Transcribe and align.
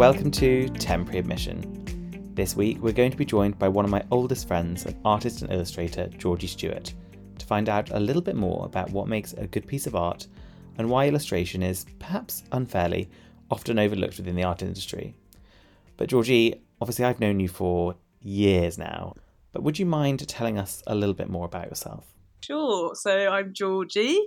Welcome 0.00 0.30
to 0.30 0.66
Temporary 0.70 1.18
Admission. 1.18 2.32
This 2.34 2.56
week, 2.56 2.78
we're 2.80 2.90
going 2.90 3.10
to 3.10 3.18
be 3.18 3.24
joined 3.26 3.58
by 3.58 3.68
one 3.68 3.84
of 3.84 3.90
my 3.90 4.02
oldest 4.10 4.48
friends, 4.48 4.86
an 4.86 4.98
artist 5.04 5.42
and 5.42 5.52
illustrator, 5.52 6.08
Georgie 6.16 6.46
Stewart, 6.46 6.94
to 7.36 7.44
find 7.44 7.68
out 7.68 7.90
a 7.90 8.00
little 8.00 8.22
bit 8.22 8.34
more 8.34 8.64
about 8.64 8.90
what 8.92 9.08
makes 9.08 9.34
a 9.34 9.46
good 9.46 9.66
piece 9.66 9.86
of 9.86 9.94
art 9.94 10.26
and 10.78 10.88
why 10.88 11.06
illustration 11.06 11.62
is, 11.62 11.84
perhaps 11.98 12.44
unfairly, 12.52 13.10
often 13.50 13.78
overlooked 13.78 14.16
within 14.16 14.34
the 14.34 14.42
art 14.42 14.62
industry. 14.62 15.14
But, 15.98 16.08
Georgie, 16.08 16.62
obviously, 16.80 17.04
I've 17.04 17.20
known 17.20 17.38
you 17.38 17.48
for 17.48 17.94
years 18.22 18.78
now, 18.78 19.16
but 19.52 19.64
would 19.64 19.78
you 19.78 19.84
mind 19.84 20.26
telling 20.26 20.58
us 20.58 20.82
a 20.86 20.94
little 20.94 21.14
bit 21.14 21.28
more 21.28 21.44
about 21.44 21.68
yourself? 21.68 22.06
Sure. 22.40 22.94
So 22.94 23.28
I'm 23.28 23.52
Georgie. 23.52 24.18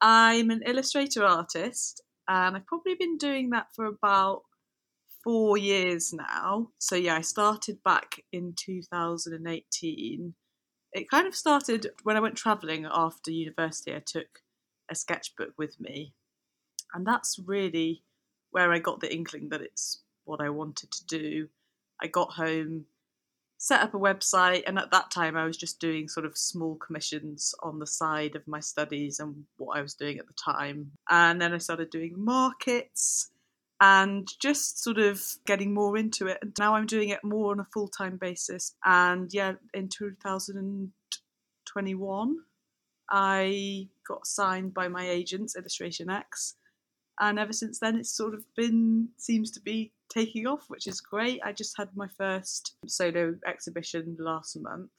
I'm 0.00 0.48
an 0.48 0.62
illustrator 0.64 1.22
artist, 1.22 2.00
and 2.28 2.56
I've 2.56 2.66
probably 2.66 2.94
been 2.94 3.18
doing 3.18 3.50
that 3.50 3.66
for 3.76 3.84
about 3.84 4.44
four 5.22 5.56
years 5.56 6.12
now. 6.12 6.68
So 6.78 6.96
yeah, 6.96 7.16
I 7.16 7.20
started 7.20 7.82
back 7.84 8.22
in 8.32 8.54
2018. 8.56 10.34
It 10.92 11.10
kind 11.10 11.26
of 11.26 11.34
started 11.34 11.90
when 12.02 12.16
I 12.16 12.20
went 12.20 12.36
travelling 12.36 12.86
after 12.90 13.30
university. 13.30 13.94
I 13.94 14.02
took 14.04 14.42
a 14.90 14.94
sketchbook 14.94 15.52
with 15.58 15.78
me, 15.80 16.14
and 16.94 17.06
that's 17.06 17.38
really 17.44 18.02
where 18.50 18.72
I 18.72 18.78
got 18.78 19.00
the 19.00 19.14
inkling 19.14 19.50
that 19.50 19.60
it's 19.60 20.02
what 20.24 20.40
I 20.40 20.48
wanted 20.50 20.90
to 20.90 21.06
do. 21.06 21.48
I 22.00 22.06
got 22.06 22.32
home, 22.32 22.86
set 23.58 23.82
up 23.82 23.94
a 23.94 23.98
website, 23.98 24.62
and 24.66 24.78
at 24.78 24.90
that 24.92 25.10
time 25.10 25.36
I 25.36 25.44
was 25.44 25.56
just 25.56 25.80
doing 25.80 26.08
sort 26.08 26.24
of 26.24 26.38
small 26.38 26.76
commissions 26.76 27.54
on 27.62 27.78
the 27.78 27.86
side 27.86 28.34
of 28.34 28.48
my 28.48 28.60
studies 28.60 29.20
and 29.20 29.44
what 29.58 29.76
I 29.76 29.82
was 29.82 29.94
doing 29.94 30.18
at 30.18 30.26
the 30.26 30.32
time. 30.32 30.92
And 31.10 31.40
then 31.40 31.52
I 31.52 31.58
started 31.58 31.90
doing 31.90 32.14
markets 32.16 33.30
and 33.80 34.28
just 34.40 34.82
sort 34.82 34.98
of 34.98 35.22
getting 35.46 35.72
more 35.72 35.96
into 35.96 36.26
it. 36.26 36.38
And 36.42 36.52
now 36.58 36.74
I'm 36.74 36.86
doing 36.86 37.10
it 37.10 37.22
more 37.22 37.52
on 37.52 37.60
a 37.60 37.66
full 37.72 37.86
time 37.88 38.16
basis. 38.16 38.74
And 38.84 39.32
yeah, 39.32 39.52
in 39.74 39.88
2021, 39.88 42.36
I 43.10 43.88
got 44.06 44.26
signed 44.26 44.74
by 44.74 44.88
my 44.88 45.08
agents, 45.08 45.56
Illustration 45.56 46.10
X. 46.10 46.56
And 47.20 47.38
ever 47.38 47.52
since 47.52 47.78
then, 47.80 47.96
it's 47.96 48.10
sort 48.10 48.34
of 48.34 48.44
been, 48.56 49.08
seems 49.16 49.50
to 49.52 49.60
be 49.60 49.92
taking 50.08 50.46
off, 50.46 50.64
which 50.68 50.86
is 50.86 51.00
great. 51.00 51.40
I 51.44 51.52
just 51.52 51.76
had 51.76 51.88
my 51.96 52.06
first 52.16 52.76
solo 52.86 53.34
exhibition 53.46 54.16
last 54.18 54.56
month. 54.60 54.90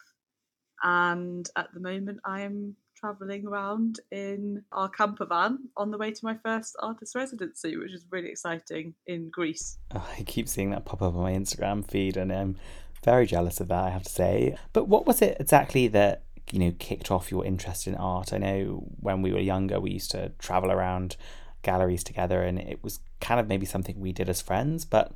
And 0.84 1.50
at 1.56 1.74
the 1.74 1.80
moment, 1.80 2.20
I 2.26 2.42
am 2.42 2.76
travelling 3.00 3.48
around 3.48 4.00
in 4.12 4.64
our 4.72 4.90
camper 4.90 5.26
van 5.26 5.60
on 5.78 5.92
the 5.92 5.98
way 5.98 6.12
to 6.12 6.20
my 6.24 6.36
first 6.44 6.76
artist 6.82 7.16
residency, 7.16 7.78
which 7.78 7.94
is 7.94 8.06
really 8.12 8.30
exciting 8.30 8.94
in 9.08 9.30
Greece. 9.30 9.78
Oh, 9.96 10.08
I 10.18 10.24
keep 10.24 10.48
seeing 10.48 10.72
that 10.72 10.86
pop 10.86 11.02
up 11.02 11.16
on 11.16 11.22
my 11.22 11.32
Instagram 11.32 11.90
feed, 11.90 12.18
and 12.18 12.32
I'm 12.32 12.58
very 13.04 13.26
jealous 13.26 13.60
of 13.60 13.68
that, 13.70 13.84
I 13.84 13.90
have 13.90 14.04
to 14.04 14.12
say. 14.12 14.58
But 14.74 14.88
what 14.88 15.06
was 15.06 15.22
it 15.22 15.38
exactly 15.40 15.88
that 15.90 16.24
you 16.52 16.60
know 16.60 16.74
kicked 16.80 17.12
off 17.12 17.32
your 17.32 17.46
interest 17.46 17.88
in 17.88 17.96
art? 17.96 18.34
I 18.34 18.38
know 18.38 18.88
when 19.00 19.22
we 19.22 19.32
were 19.32 19.40
younger, 19.40 19.80
we 19.80 19.92
used 19.92 20.12
to 20.12 20.30
travel 20.40 20.72
around 20.72 21.16
galleries 21.62 22.04
together, 22.04 22.42
and 22.44 22.60
it 22.60 22.84
was 22.84 23.00
kind 23.22 23.40
of 23.40 23.48
maybe 23.48 23.66
something 23.66 24.00
we 24.00 24.12
did 24.12 24.30
as 24.30 24.42
friends, 24.42 24.86
but 24.86 25.12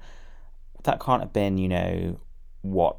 that 0.83 0.99
can't 0.99 1.21
have 1.21 1.33
been, 1.33 1.57
you 1.57 1.69
know, 1.69 2.19
what 2.61 2.97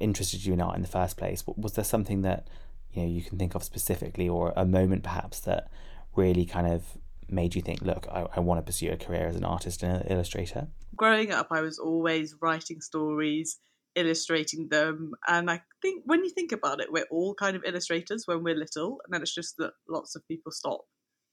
interested 0.00 0.44
you 0.44 0.52
in 0.52 0.60
art 0.60 0.76
in 0.76 0.82
the 0.82 0.88
first 0.88 1.16
place. 1.16 1.44
Was 1.56 1.74
there 1.74 1.84
something 1.84 2.22
that 2.22 2.48
you 2.92 3.02
know 3.02 3.08
you 3.08 3.22
can 3.22 3.38
think 3.38 3.54
of 3.54 3.62
specifically, 3.62 4.28
or 4.28 4.52
a 4.56 4.64
moment 4.64 5.02
perhaps 5.02 5.40
that 5.40 5.70
really 6.14 6.44
kind 6.44 6.66
of 6.66 6.84
made 7.28 7.54
you 7.54 7.62
think, 7.62 7.82
look, 7.82 8.06
I, 8.10 8.26
I 8.36 8.40
want 8.40 8.58
to 8.58 8.62
pursue 8.62 8.90
a 8.90 8.96
career 8.96 9.26
as 9.26 9.36
an 9.36 9.44
artist 9.44 9.82
and 9.82 10.02
an 10.02 10.06
illustrator? 10.08 10.68
Growing 10.94 11.32
up, 11.32 11.48
I 11.50 11.62
was 11.62 11.78
always 11.78 12.36
writing 12.40 12.80
stories, 12.80 13.58
illustrating 13.94 14.68
them, 14.68 15.12
and 15.26 15.50
I 15.50 15.62
think 15.80 16.02
when 16.06 16.24
you 16.24 16.30
think 16.30 16.52
about 16.52 16.80
it, 16.80 16.92
we're 16.92 17.06
all 17.10 17.34
kind 17.34 17.56
of 17.56 17.64
illustrators 17.64 18.24
when 18.26 18.42
we're 18.42 18.54
little, 18.54 18.98
and 19.04 19.12
then 19.12 19.22
it's 19.22 19.34
just 19.34 19.56
that 19.58 19.72
lots 19.88 20.14
of 20.14 20.26
people 20.28 20.52
stop 20.52 20.82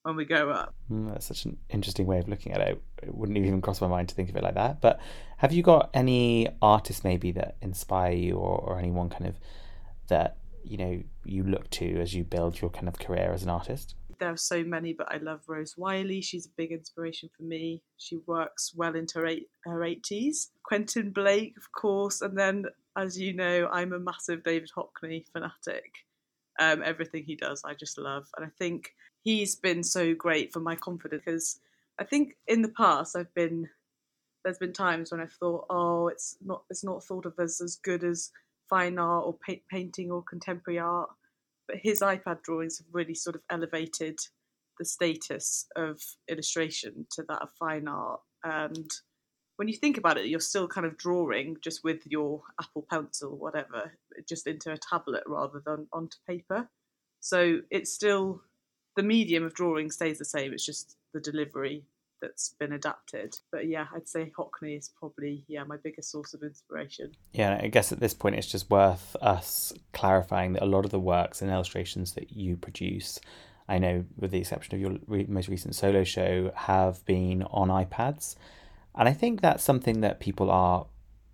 when 0.04 0.16
we 0.16 0.26
grow 0.26 0.50
up. 0.50 0.74
Mm, 0.90 1.12
that's 1.12 1.26
such 1.26 1.46
an 1.46 1.58
interesting 1.70 2.06
way 2.06 2.20
of 2.20 2.30
looking 2.30 2.54
at 2.54 2.62
it. 2.62 2.82
It 3.04 3.14
wouldn't 3.14 3.38
even 3.38 3.62
cross 3.62 3.82
my 3.82 3.88
mind 3.88 4.10
to 4.10 4.16
think 4.16 4.30
of 4.30 4.38
it 4.38 4.44
like 4.44 4.56
that. 4.56 4.80
But 4.80 5.02
have 5.38 5.52
you 5.52 5.62
got 5.62 5.90
any 5.94 6.48
artists 6.62 7.04
maybe 7.04 7.32
that 7.34 7.58
inspire 7.62 8.14
you, 8.14 8.36
or, 8.36 8.58
or 8.60 8.80
anyone 8.80 9.10
kind 9.10 9.28
of 9.28 9.36
that 10.08 10.38
you 10.64 10.78
know 10.78 11.04
you 11.24 11.44
look 11.44 11.70
to 11.72 12.00
as 12.00 12.14
you 12.14 12.24
build 12.24 12.62
your 12.62 12.70
kind 12.70 12.88
of 12.88 13.00
career 13.00 13.32
as 13.34 13.44
an 13.44 13.50
artist? 13.50 13.96
There 14.20 14.32
are 14.32 14.38
so 14.38 14.64
many, 14.64 14.92
but 14.92 15.12
I 15.12 15.18
love 15.18 15.42
Rose 15.48 15.76
Wiley. 15.78 16.22
She's 16.22 16.46
a 16.46 16.56
big 16.58 16.72
inspiration 16.72 17.30
for 17.36 17.44
me. 17.44 17.82
She 17.98 18.18
works 18.28 18.74
well 18.76 18.96
into 18.96 19.20
her, 19.20 19.26
eight, 19.26 19.48
her 19.64 19.80
80s. 19.80 20.50
Quentin 20.64 21.12
Blake, 21.12 21.56
of 21.56 21.72
course, 21.72 22.22
and 22.22 22.38
then, 22.38 22.66
as 22.98 23.18
you 23.18 23.34
know, 23.34 23.70
I'm 23.72 23.94
a 23.94 24.00
massive 24.00 24.44
David 24.44 24.72
Hockney 24.76 25.26
fanatic. 25.32 25.94
Um, 26.60 26.84
everything 26.84 27.24
he 27.24 27.38
does, 27.38 27.62
I 27.64 27.74
just 27.76 27.98
love, 27.98 28.28
and 28.36 28.46
I 28.46 28.50
think 28.60 28.94
he's 29.22 29.56
been 29.56 29.84
so 29.84 30.14
great 30.14 30.52
for 30.52 30.60
my 30.60 30.76
confidence 30.76 31.24
because 31.26 31.60
I 32.00 32.04
think 32.04 32.36
in 32.48 32.62
the 32.62 32.70
past 32.70 33.16
I've 33.16 33.34
been 33.34 33.70
there's 34.44 34.58
been 34.58 34.74
times 34.74 35.12
when 35.12 35.20
I've 35.20 35.34
thought, 35.34 35.66
oh, 35.70 36.08
it's 36.08 36.38
not 36.44 36.64
it's 36.70 36.84
not 36.84 37.04
thought 37.04 37.26
of 37.26 37.34
as 37.40 37.62
as 37.62 37.76
good 37.76 38.04
as 38.04 38.32
fine 38.70 38.98
art 38.98 39.26
or 39.26 39.36
pa- 39.46 39.62
painting 39.70 40.12
or 40.12 40.24
contemporary 40.24 40.80
art, 40.80 41.10
but 41.68 41.78
his 41.82 42.02
iPad 42.02 42.42
drawings 42.44 42.78
have 42.78 42.88
really 42.92 43.16
sort 43.16 43.36
of 43.36 43.42
elevated 43.50 44.20
the 44.78 44.86
status 44.86 45.68
of 45.76 46.02
illustration 46.30 47.06
to 47.12 47.24
that 47.28 47.42
of 47.42 47.50
fine 47.60 47.88
art. 47.88 48.22
And 48.44 48.90
when 49.58 49.68
you 49.68 49.76
think 49.76 49.98
about 49.98 50.18
it, 50.18 50.28
you're 50.28 50.40
still 50.40 50.68
kind 50.68 50.88
of 50.88 50.98
drawing 50.98 51.58
just 51.62 51.84
with 51.84 52.00
your 52.06 52.42
Apple 52.62 52.86
Pencil, 52.90 53.38
whatever, 53.38 53.92
just 54.28 54.48
into 54.48 54.72
a 54.72 54.78
tablet 54.78 55.24
rather 55.28 55.62
than 55.66 55.88
onto 55.92 56.18
paper. 56.28 56.70
So 57.20 57.60
it's 57.70 57.94
still 57.94 58.42
the 58.96 59.04
medium 59.04 59.44
of 59.44 59.54
drawing 59.54 59.92
stays 59.92 60.18
the 60.18 60.26
same. 60.26 60.54
It's 60.54 60.66
just 60.66 60.96
the 61.14 61.20
delivery 61.20 61.84
that's 62.22 62.50
been 62.60 62.74
adapted. 62.74 63.36
But 63.52 63.68
yeah, 63.68 63.88
I'd 63.94 64.08
say 64.08 64.32
Hockney 64.38 64.78
is 64.78 64.90
probably 65.00 65.44
yeah 65.48 65.64
my 65.64 65.78
biggest 65.78 66.12
source 66.12 66.34
of 66.34 66.44
inspiration. 66.44 67.12
Yeah, 67.34 67.60
I 67.62 67.68
guess 67.68 67.92
at 67.92 68.00
this 68.00 68.14
point 68.14 68.36
it's 68.36 68.48
just 68.48 68.70
worth 68.70 69.16
us 69.22 69.74
clarifying 69.94 70.54
that 70.54 70.64
a 70.64 70.68
lot 70.68 70.86
of 70.86 70.92
the 70.92 71.00
works 71.00 71.42
and 71.42 71.52
illustrations 71.52 72.14
that 72.14 72.32
you 72.32 72.58
produce, 72.58 73.20
I 73.68 73.80
know 73.80 74.06
with 74.18 74.32
the 74.32 74.40
exception 74.40 74.76
of 74.76 74.82
your 74.82 75.00
re- 75.08 75.26
most 75.28 75.48
recent 75.48 75.76
solo 75.76 76.04
show, 76.04 76.52
have 76.56 77.04
been 77.06 77.44
on 77.44 77.70
iPads, 77.70 78.36
and 78.96 79.08
I 79.08 79.14
think 79.14 79.42
that's 79.42 79.64
something 79.64 80.02
that 80.02 80.20
people 80.20 80.50
are 80.52 80.88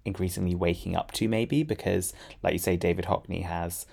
increasingly 0.05 0.53
waking 0.55 0.95
up 0.95 1.11
to 1.13 1.27
maybe 1.27 1.63
because, 1.63 2.13
like 2.43 2.53
you 2.53 2.59
say, 2.59 2.77
David 2.77 3.05
Hockney 3.05 3.43
has 3.43 3.85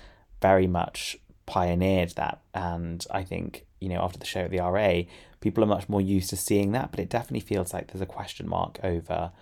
very 0.42 0.66
much 0.66 1.16
pioneered 1.46 2.10
that. 2.10 2.40
And 2.54 3.04
I 3.10 3.24
think, 3.24 3.66
you 3.80 3.88
know, 3.88 4.00
after 4.00 4.18
the 4.18 4.26
show 4.26 4.40
at 4.40 4.50
the 4.50 4.60
RA, 4.60 5.02
people 5.40 5.62
are 5.64 5.66
much 5.66 5.88
more 5.88 6.00
used 6.00 6.30
to 6.30 6.36
seeing 6.36 6.72
that. 6.72 6.90
But 6.90 7.00
it 7.00 7.10
definitely 7.10 7.40
feels 7.40 7.72
like 7.72 7.88
there's 7.88 8.02
a 8.02 8.06
question 8.06 8.48
mark 8.48 8.78
over 8.82 9.32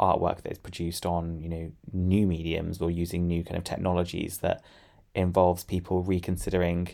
artwork 0.00 0.42
that 0.42 0.52
is 0.52 0.58
produced 0.58 1.06
on, 1.06 1.40
you 1.40 1.48
know, 1.48 1.72
new 1.92 2.26
mediums 2.26 2.80
or 2.80 2.90
using 2.90 3.26
new 3.26 3.42
kind 3.42 3.56
of 3.56 3.64
technologies 3.64 4.38
that 4.38 4.62
involves 5.14 5.64
people 5.64 6.02
reconsidering 6.02 6.88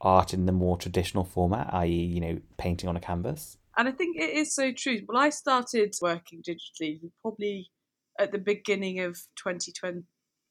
art 0.00 0.34
in 0.34 0.46
the 0.46 0.52
more 0.52 0.76
traditional 0.76 1.24
format, 1.24 1.72
i.e., 1.74 1.88
you 1.88 2.20
know, 2.20 2.38
painting 2.56 2.88
on 2.88 2.96
a 2.96 3.00
canvas. 3.00 3.56
And 3.76 3.88
I 3.88 3.92
think 3.92 4.16
it 4.16 4.30
is 4.30 4.54
so 4.54 4.72
true. 4.72 5.00
Well, 5.06 5.22
I 5.22 5.30
started 5.30 5.94
working 6.02 6.42
digitally 6.42 7.00
probably 7.22 7.70
at 8.18 8.32
the 8.32 8.38
beginning 8.38 9.00
of 9.00 9.14
2020. 9.36 10.02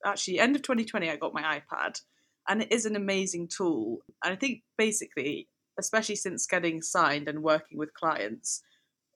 Actually, 0.06 0.40
end 0.40 0.56
of 0.56 0.62
2020, 0.62 1.10
I 1.10 1.18
got 1.18 1.34
my 1.34 1.60
iPad 1.60 2.00
and 2.48 2.62
it 2.62 2.72
is 2.72 2.86
an 2.86 2.96
amazing 2.96 3.48
tool. 3.48 4.00
And 4.24 4.34
I 4.34 4.36
think 4.36 4.62
basically, 4.78 5.48
especially 5.80 6.16
since 6.16 6.48
getting 6.48 6.82
signed 6.82 7.28
and 7.28 7.44
working 7.44 7.78
with 7.78 7.94
clients, 7.94 8.62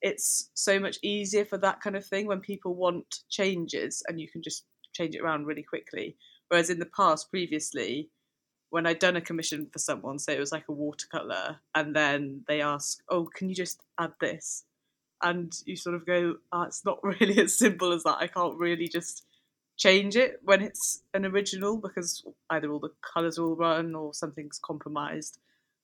it's 0.01 0.49
so 0.53 0.79
much 0.79 0.97
easier 1.03 1.45
for 1.45 1.57
that 1.59 1.81
kind 1.81 1.95
of 1.95 2.05
thing 2.05 2.27
when 2.27 2.39
people 2.39 2.75
want 2.75 3.19
changes 3.29 4.03
and 4.07 4.19
you 4.19 4.27
can 4.27 4.41
just 4.41 4.65
change 4.93 5.15
it 5.15 5.21
around 5.21 5.45
really 5.45 5.63
quickly. 5.63 6.17
Whereas 6.49 6.69
in 6.69 6.79
the 6.79 6.89
past, 6.95 7.29
previously, 7.29 8.09
when 8.71 8.85
I'd 8.85 8.99
done 8.99 9.15
a 9.15 9.21
commission 9.21 9.67
for 9.71 9.79
someone, 9.79 10.17
say 10.19 10.35
it 10.35 10.39
was 10.39 10.51
like 10.51 10.67
a 10.69 10.73
watercolor, 10.73 11.57
and 11.75 11.95
then 11.95 12.43
they 12.47 12.61
ask, 12.61 12.99
"Oh, 13.09 13.25
can 13.25 13.49
you 13.49 13.55
just 13.55 13.81
add 13.99 14.13
this?" 14.19 14.65
and 15.23 15.53
you 15.65 15.75
sort 15.75 15.95
of 15.95 16.05
go, 16.05 16.35
oh, 16.51 16.63
"It's 16.63 16.85
not 16.85 16.99
really 17.03 17.39
as 17.39 17.57
simple 17.57 17.91
as 17.93 18.03
that. 18.03 18.17
I 18.19 18.27
can't 18.27 18.57
really 18.57 18.87
just 18.87 19.25
change 19.81 20.15
it 20.15 20.39
when 20.43 20.61
it's 20.61 21.01
an 21.13 21.25
original 21.25 21.77
because 21.77 22.23
either 22.49 22.71
all 22.71 22.79
the 22.79 22.93
colours 23.13 23.39
will 23.39 23.55
run 23.55 23.95
or 23.95 24.13
something's 24.13 24.59
compromised." 24.59 25.39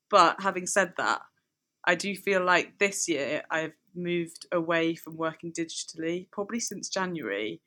But 0.09 0.41
having 0.41 0.67
said 0.67 0.93
that, 0.97 1.21
I 1.85 1.95
do 1.95 2.15
feel 2.15 2.43
like 2.43 2.79
this 2.79 3.07
year 3.07 3.43
I've 3.49 3.73
moved 3.95 4.45
away 4.51 4.95
from 4.95 5.17
working 5.17 5.51
digitally, 5.51 6.27
probably 6.31 6.59
since 6.59 6.89
January. 6.89 7.61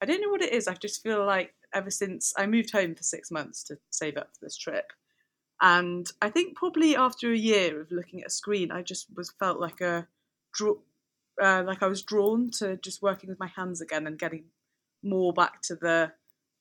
I 0.00 0.06
don't 0.06 0.20
know 0.20 0.30
what 0.30 0.42
it 0.42 0.52
is. 0.52 0.68
I 0.68 0.74
just 0.74 1.02
feel 1.02 1.24
like 1.24 1.54
ever 1.74 1.90
since 1.90 2.32
I 2.36 2.46
moved 2.46 2.72
home 2.72 2.94
for 2.94 3.02
six 3.02 3.30
months 3.30 3.64
to 3.64 3.78
save 3.90 4.16
up 4.16 4.28
for 4.34 4.44
this 4.44 4.56
trip. 4.56 4.92
And 5.60 6.06
I 6.20 6.28
think 6.28 6.56
probably 6.56 6.96
after 6.96 7.32
a 7.32 7.36
year 7.36 7.80
of 7.80 7.92
looking 7.92 8.20
at 8.20 8.26
a 8.26 8.30
screen, 8.30 8.72
I 8.72 8.82
just 8.82 9.06
was 9.16 9.32
felt 9.38 9.60
like 9.60 9.80
a 9.80 10.08
draw, 10.52 10.74
uh, 11.42 11.62
like 11.64 11.82
I 11.82 11.86
was 11.86 12.02
drawn 12.02 12.50
to 12.58 12.76
just 12.76 13.00
working 13.00 13.30
with 13.30 13.38
my 13.38 13.46
hands 13.46 13.80
again 13.80 14.06
and 14.06 14.18
getting 14.18 14.46
more 15.02 15.32
back 15.32 15.62
to 15.62 15.74
the 15.76 16.12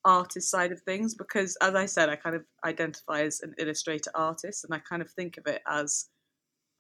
artist 0.03 0.49
side 0.49 0.71
of 0.71 0.81
things. 0.81 1.15
Because 1.15 1.57
as 1.61 1.75
I 1.75 1.85
said, 1.85 2.09
I 2.09 2.15
kind 2.15 2.35
of 2.35 2.43
identify 2.65 3.21
as 3.21 3.41
an 3.41 3.53
illustrator 3.57 4.11
artist, 4.15 4.63
and 4.63 4.73
I 4.73 4.79
kind 4.79 5.01
of 5.01 5.09
think 5.11 5.37
of 5.37 5.47
it 5.47 5.61
as 5.67 6.09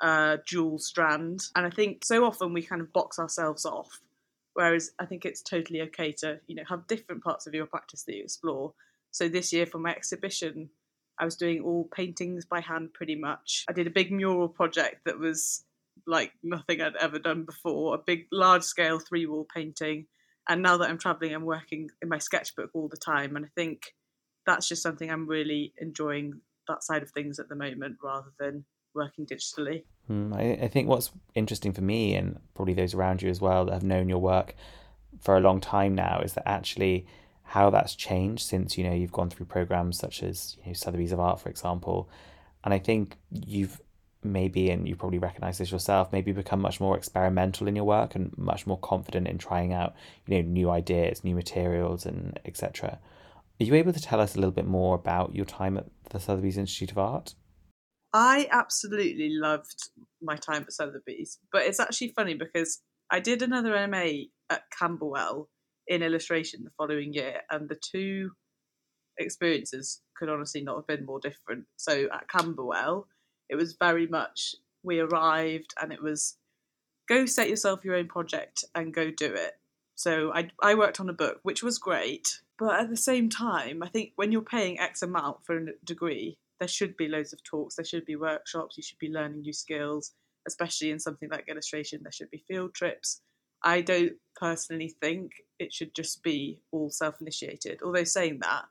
a 0.01 0.39
dual 0.47 0.79
strand. 0.79 1.43
And 1.55 1.65
I 1.65 1.69
think 1.69 2.03
so 2.03 2.25
often 2.25 2.53
we 2.53 2.63
kind 2.63 2.81
of 2.81 2.93
box 2.93 3.19
ourselves 3.19 3.65
off 3.65 4.01
Whereas 4.53 4.91
I 4.99 5.05
think 5.05 5.25
it's 5.25 5.41
totally 5.41 5.81
okay 5.83 6.11
to, 6.19 6.39
you 6.47 6.55
know, 6.55 6.63
have 6.67 6.87
different 6.87 7.23
parts 7.23 7.47
of 7.47 7.53
your 7.53 7.65
practice 7.65 8.03
that 8.03 8.15
you 8.15 8.23
explore. 8.23 8.73
So 9.11 9.29
this 9.29 9.53
year 9.53 9.65
for 9.65 9.77
my 9.77 9.91
exhibition, 9.91 10.69
I 11.19 11.25
was 11.25 11.35
doing 11.35 11.61
all 11.61 11.89
paintings 11.95 12.45
by 12.45 12.59
hand 12.59 12.93
pretty 12.93 13.15
much. 13.15 13.65
I 13.69 13.73
did 13.73 13.87
a 13.87 13.91
big 13.91 14.11
mural 14.11 14.49
project 14.49 15.05
that 15.05 15.19
was 15.19 15.63
like 16.07 16.33
nothing 16.43 16.81
I'd 16.81 16.95
ever 16.95 17.19
done 17.19 17.43
before, 17.43 17.95
a 17.95 17.99
big 17.99 18.25
large 18.31 18.63
scale 18.63 18.99
three 18.99 19.25
wall 19.25 19.47
painting. 19.53 20.07
And 20.47 20.61
now 20.61 20.77
that 20.77 20.89
I'm 20.89 20.97
traveling, 20.97 21.33
I'm 21.33 21.45
working 21.45 21.89
in 22.01 22.09
my 22.09 22.17
sketchbook 22.17 22.71
all 22.73 22.87
the 22.87 22.97
time. 22.97 23.35
And 23.35 23.45
I 23.45 23.49
think 23.55 23.93
that's 24.45 24.67
just 24.67 24.81
something 24.81 25.09
I'm 25.09 25.27
really 25.27 25.73
enjoying 25.77 26.41
that 26.67 26.83
side 26.83 27.03
of 27.03 27.11
things 27.11 27.39
at 27.39 27.49
the 27.49 27.55
moment 27.55 27.97
rather 28.03 28.31
than 28.39 28.65
working 28.93 29.25
digitally. 29.25 29.83
Mm, 30.09 30.35
I, 30.35 30.65
I 30.65 30.67
think 30.67 30.87
what's 30.87 31.11
interesting 31.35 31.73
for 31.73 31.81
me 31.81 32.15
and 32.15 32.39
probably 32.53 32.73
those 32.73 32.93
around 32.93 33.21
you 33.21 33.29
as 33.29 33.39
well 33.39 33.65
that 33.65 33.73
have 33.73 33.83
known 33.83 34.09
your 34.09 34.19
work 34.19 34.55
for 35.19 35.37
a 35.37 35.41
long 35.41 35.59
time 35.59 35.95
now 35.95 36.21
is 36.23 36.33
that 36.33 36.47
actually 36.47 37.05
how 37.43 37.69
that's 37.69 37.95
changed 37.95 38.43
since 38.43 38.77
you 38.77 38.83
know 38.83 38.93
you've 38.93 39.11
gone 39.11 39.29
through 39.29 39.45
programs 39.45 39.97
such 39.97 40.23
as 40.23 40.55
you 40.61 40.67
know 40.67 40.73
Sotheby's 40.73 41.11
of 41.11 41.19
Art, 41.19 41.39
for 41.39 41.49
example, 41.49 42.09
and 42.63 42.73
I 42.73 42.79
think 42.79 43.17
you've 43.29 43.81
maybe 44.23 44.69
and 44.69 44.87
you 44.87 44.95
probably 44.95 45.19
recognize 45.19 45.57
this 45.57 45.71
yourself 45.71 46.11
maybe 46.11 46.31
become 46.31 46.61
much 46.61 46.79
more 46.79 46.95
experimental 46.97 47.67
in 47.67 47.75
your 47.75 47.85
work 47.85 48.15
and 48.15 48.35
much 48.37 48.67
more 48.67 48.77
confident 48.79 49.27
in 49.27 49.37
trying 49.37 49.73
out 49.73 49.93
you 50.25 50.35
know 50.35 50.41
new 50.41 50.69
ideas 50.69 51.23
new 51.23 51.35
materials 51.35 52.05
and 52.05 52.39
etc 52.45 52.99
are 53.59 53.63
you 53.63 53.73
able 53.75 53.93
to 53.93 53.99
tell 53.99 54.19
us 54.19 54.35
a 54.35 54.37
little 54.37 54.51
bit 54.51 54.67
more 54.67 54.95
about 54.95 55.35
your 55.35 55.45
time 55.45 55.77
at 55.77 55.85
the 56.09 56.19
sotheby's 56.19 56.57
institute 56.57 56.91
of 56.91 56.97
art 56.97 57.33
I 58.13 58.47
absolutely 58.51 59.29
loved 59.31 59.89
my 60.21 60.35
time 60.35 60.63
at 60.63 60.73
Sotheby's, 60.73 61.39
but 61.51 61.63
it's 61.63 61.79
actually 61.79 62.13
funny 62.15 62.33
because 62.33 62.81
I 63.09 63.19
did 63.19 63.41
another 63.41 63.87
MA 63.87 64.25
at 64.49 64.63
Camberwell 64.77 65.49
in 65.87 66.03
illustration 66.03 66.61
the 66.63 66.71
following 66.77 67.13
year, 67.13 67.41
and 67.49 67.69
the 67.69 67.79
two 67.79 68.31
experiences 69.17 70.01
could 70.17 70.29
honestly 70.29 70.61
not 70.61 70.75
have 70.75 70.87
been 70.87 71.05
more 71.05 71.19
different. 71.19 71.65
So 71.77 72.07
at 72.13 72.29
Camberwell, 72.29 73.07
it 73.51 73.55
was 73.55 73.73
very 73.73 74.07
much 74.07 74.55
we 74.81 74.99
arrived 74.99 75.75
and 75.79 75.91
it 75.91 76.01
was 76.01 76.37
go 77.07 77.25
set 77.25 77.49
yourself 77.49 77.83
your 77.83 77.95
own 77.95 78.07
project 78.07 78.63
and 78.73 78.93
go 78.93 79.11
do 79.11 79.31
it. 79.31 79.59
So 79.95 80.31
I, 80.33 80.49
I 80.63 80.73
worked 80.73 80.99
on 80.99 81.09
a 81.09 81.13
book, 81.13 81.39
which 81.43 81.61
was 81.61 81.77
great, 81.77 82.39
but 82.57 82.79
at 82.79 82.89
the 82.89 82.97
same 82.97 83.29
time, 83.29 83.83
I 83.83 83.89
think 83.89 84.13
when 84.15 84.31
you're 84.31 84.41
paying 84.41 84.79
X 84.79 85.01
amount 85.01 85.45
for 85.45 85.57
a 85.57 85.65
degree, 85.83 86.37
there 86.59 86.67
should 86.67 86.95
be 86.95 87.07
loads 87.07 87.33
of 87.33 87.43
talks, 87.43 87.75
there 87.75 87.85
should 87.85 88.05
be 88.05 88.15
workshops, 88.15 88.77
you 88.77 88.83
should 88.83 88.99
be 88.99 89.09
learning 89.09 89.41
new 89.41 89.53
skills, 89.53 90.13
especially 90.47 90.89
in 90.89 90.99
something 90.99 91.29
like 91.29 91.49
illustration, 91.49 91.99
there 92.01 92.11
should 92.11 92.31
be 92.31 92.43
field 92.47 92.73
trips. 92.73 93.21
I 93.63 93.81
don't 93.81 94.13
personally 94.35 94.95
think 95.01 95.33
it 95.59 95.73
should 95.73 95.93
just 95.93 96.23
be 96.23 96.59
all 96.71 96.89
self 96.89 97.19
initiated. 97.21 97.81
Although, 97.83 98.05
saying 98.05 98.39
that, 98.41 98.65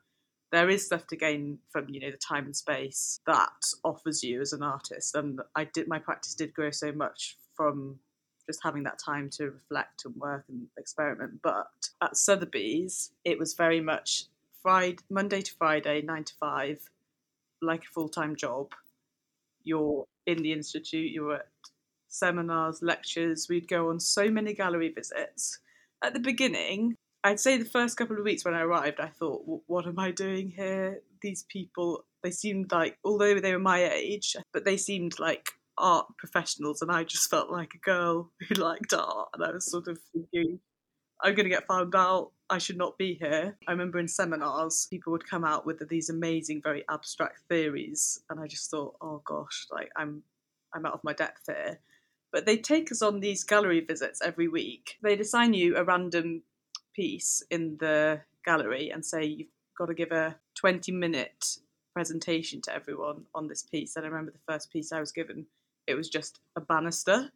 there 0.51 0.69
is 0.69 0.85
stuff 0.85 1.07
to 1.07 1.15
gain 1.15 1.57
from 1.69 1.87
you 1.89 1.99
know 1.99 2.11
the 2.11 2.17
time 2.17 2.45
and 2.45 2.55
space 2.55 3.19
that 3.25 3.63
offers 3.83 4.23
you 4.23 4.41
as 4.41 4.53
an 4.53 4.63
artist 4.63 5.15
and 5.15 5.39
i 5.55 5.63
did 5.63 5.87
my 5.87 5.99
practice 5.99 6.35
did 6.35 6.53
grow 6.53 6.71
so 6.71 6.91
much 6.91 7.37
from 7.55 7.99
just 8.47 8.61
having 8.63 8.83
that 8.83 8.99
time 8.99 9.29
to 9.29 9.51
reflect 9.51 10.03
and 10.05 10.15
work 10.15 10.43
and 10.49 10.67
experiment 10.77 11.39
but 11.41 11.67
at 12.01 12.17
sotheby's 12.17 13.11
it 13.23 13.37
was 13.39 13.53
very 13.53 13.79
much 13.79 14.25
friday 14.61 14.97
monday 15.09 15.41
to 15.41 15.53
friday 15.53 16.01
9 16.01 16.23
to 16.23 16.33
5 16.39 16.89
like 17.61 17.83
a 17.83 17.93
full 17.93 18.09
time 18.09 18.35
job. 18.35 18.71
You're 19.63 20.05
in 20.25 20.41
the 20.41 20.51
institute, 20.51 21.11
you're 21.11 21.35
at 21.35 21.47
seminars, 22.07 22.81
lectures. 22.81 23.47
We'd 23.49 23.67
go 23.67 23.89
on 23.89 23.99
so 23.99 24.29
many 24.29 24.53
gallery 24.53 24.89
visits. 24.89 25.59
At 26.03 26.13
the 26.13 26.19
beginning, 26.19 26.95
I'd 27.23 27.39
say 27.39 27.57
the 27.57 27.65
first 27.65 27.97
couple 27.97 28.17
of 28.17 28.23
weeks 28.23 28.43
when 28.43 28.55
I 28.55 28.61
arrived, 28.61 28.99
I 28.99 29.07
thought, 29.07 29.43
what 29.67 29.85
am 29.85 29.99
I 29.99 30.11
doing 30.11 30.49
here? 30.49 31.01
These 31.21 31.45
people, 31.49 32.05
they 32.23 32.31
seemed 32.31 32.71
like, 32.71 32.97
although 33.03 33.39
they 33.39 33.53
were 33.53 33.59
my 33.59 33.83
age, 33.83 34.35
but 34.53 34.65
they 34.65 34.77
seemed 34.77 35.19
like 35.19 35.51
art 35.77 36.07
professionals, 36.17 36.81
and 36.81 36.91
I 36.91 37.03
just 37.03 37.29
felt 37.29 37.51
like 37.51 37.73
a 37.75 37.85
girl 37.85 38.31
who 38.49 38.55
liked 38.55 38.93
art. 38.93 39.29
And 39.33 39.43
I 39.43 39.51
was 39.51 39.69
sort 39.69 39.87
of 39.87 39.99
thinking, 40.13 40.59
I'm 41.21 41.35
going 41.35 41.45
to 41.45 41.55
get 41.55 41.67
found 41.67 41.93
out. 41.95 42.31
I 42.49 42.57
should 42.57 42.77
not 42.77 42.97
be 42.97 43.13
here. 43.13 43.57
I 43.67 43.71
remember 43.71 43.99
in 43.99 44.07
seminars, 44.07 44.87
people 44.89 45.11
would 45.11 45.29
come 45.29 45.45
out 45.45 45.65
with 45.65 45.87
these 45.87 46.09
amazing, 46.09 46.61
very 46.63 46.83
abstract 46.89 47.41
theories, 47.47 48.19
and 48.29 48.39
I 48.39 48.47
just 48.47 48.71
thought, 48.71 48.95
oh 48.99 49.21
gosh, 49.25 49.67
like 49.71 49.89
I'm, 49.95 50.23
I'm 50.73 50.85
out 50.85 50.93
of 50.93 51.03
my 51.03 51.13
depth 51.13 51.43
here. 51.45 51.79
But 52.31 52.45
they 52.45 52.57
take 52.57 52.91
us 52.91 53.01
on 53.01 53.19
these 53.19 53.43
gallery 53.43 53.81
visits 53.81 54.21
every 54.23 54.47
week. 54.47 54.97
They'd 55.03 55.21
assign 55.21 55.53
you 55.53 55.75
a 55.75 55.83
random 55.83 56.43
piece 57.01 57.41
in 57.49 57.77
the 57.79 58.21
gallery 58.45 58.91
and 58.91 59.03
say 59.03 59.25
you've 59.25 59.47
got 59.75 59.87
to 59.87 59.93
give 59.95 60.11
a 60.11 60.35
20 60.53 60.91
minute 60.91 61.57
presentation 61.95 62.61
to 62.61 62.73
everyone 62.73 63.23
on 63.33 63.47
this 63.47 63.63
piece. 63.63 63.95
And 63.95 64.05
I 64.05 64.09
remember 64.09 64.31
the 64.31 64.53
first 64.53 64.71
piece 64.71 64.91
I 64.91 64.99
was 64.99 65.11
given, 65.11 65.47
it 65.87 65.95
was 65.95 66.09
just 66.09 66.39
a 66.55 66.61
banister 66.61 67.31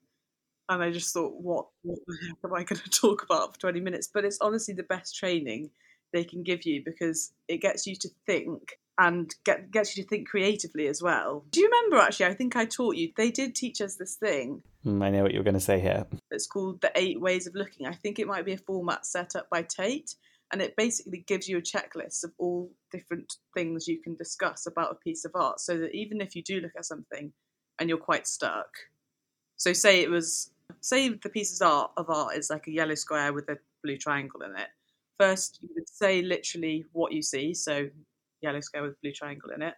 and 0.70 0.84
I 0.84 0.92
just 0.92 1.12
thought, 1.12 1.34
what, 1.42 1.66
what 1.82 1.98
the 2.06 2.18
heck 2.28 2.38
am 2.44 2.54
I 2.54 2.64
going 2.64 2.82
to 2.84 2.90
talk 2.90 3.24
about 3.24 3.56
for 3.56 3.60
20 3.60 3.80
minutes? 3.80 4.08
But 4.14 4.24
it's 4.24 4.40
honestly 4.40 4.76
the 4.76 4.84
best 4.84 5.16
training 5.16 5.72
they 6.14 6.24
can 6.24 6.44
give 6.44 6.64
you 6.64 6.84
because 6.86 7.32
it 7.48 7.58
gets 7.58 7.88
you 7.88 7.96
to 7.96 8.10
think 8.28 8.78
and 8.98 9.34
get, 9.44 9.72
gets 9.72 9.96
you 9.96 10.04
to 10.04 10.10
think 10.10 10.28
creatively 10.28 10.88
as 10.88 11.02
well. 11.02 11.46
Do 11.52 11.60
you 11.60 11.68
remember 11.68 11.98
actually? 11.98 12.28
I 12.28 12.34
think 12.34 12.56
I 12.56 12.66
taught 12.66 12.96
you, 12.96 13.12
they 13.16 13.32
did 13.32 13.56
teach 13.56 13.82
us 13.82 13.96
this 13.96 14.16
thing. 14.16 14.64
Mm, 14.86 15.04
I 15.04 15.10
know 15.10 15.24
what 15.24 15.34
you're 15.34 15.44
going 15.44 15.56
to 15.56 15.60
say 15.60 15.80
here. 15.80 16.06
It's 16.32 16.48
called 16.48 16.82
The 16.82 16.92
Eight 16.96 17.20
Ways 17.20 17.48
of 17.48 17.56
Looking. 17.56 17.88
I 17.88 17.94
think 17.94 18.20
it 18.20 18.28
might 18.28 18.46
be 18.46 18.54
a 18.54 18.58
format 18.58 19.06
set 19.06 19.36
up 19.36 19.50
by 19.50 19.64
Tate. 19.64 20.16
And 20.52 20.62
it 20.62 20.76
basically 20.76 21.24
gives 21.26 21.50
you 21.50 21.58
a 21.58 21.62
checklist 21.62 22.24
of 22.24 22.32
all 22.38 22.70
different 22.92 23.34
things 23.56 23.88
you 23.88 24.00
can 24.00 24.16
discuss 24.16 24.68
about 24.68 24.92
a 24.92 24.96
piece 24.96 25.26
of 25.26 25.32
art 25.34 25.60
so 25.60 25.78
that 25.80 25.94
even 25.94 26.22
if 26.22 26.36
you 26.36 26.44
do 26.44 26.62
look 26.62 26.74
at 26.78 26.86
something 26.86 27.34
and 27.80 27.90
you're 27.90 27.98
quite 27.98 28.28
stuck, 28.28 28.70
so 29.58 29.74
say 29.74 30.02
it 30.02 30.10
was 30.10 30.52
say 30.82 31.10
the 31.10 31.30
piece 31.30 31.60
of 31.60 31.68
art 31.68 31.92
of 31.98 32.10
art 32.10 32.38
is 32.38 32.52
like 32.52 32.68
a 32.68 32.72
yellow 32.72 32.96
square 32.96 33.34
with 33.34 33.50
a 33.50 33.58
blue 33.84 33.98
triangle 33.98 34.42
in 34.44 34.56
it. 34.56 34.68
First, 35.20 35.60
you 35.62 35.70
would 35.76 35.90
say 35.90 36.22
literally 36.22 36.86
what 36.92 37.12
you 37.12 37.24
see, 37.24 37.54
so 37.54 37.90
yellow 38.42 38.60
scale 38.60 38.84
with 38.84 39.00
blue 39.02 39.12
triangle 39.12 39.52
in 39.52 39.62
it. 39.62 39.76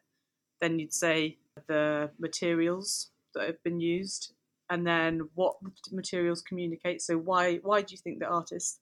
Then 0.61 0.79
you'd 0.79 0.93
say 0.93 1.37
the 1.67 2.09
materials 2.19 3.09
that 3.33 3.47
have 3.47 3.61
been 3.63 3.79
used, 3.79 4.33
and 4.69 4.85
then 4.85 5.29
what 5.35 5.55
the 5.61 5.95
materials 5.95 6.41
communicate. 6.41 7.01
So 7.01 7.17
why 7.17 7.57
why 7.57 7.81
do 7.81 7.93
you 7.93 7.97
think 7.97 8.19
the 8.19 8.27
artist 8.27 8.79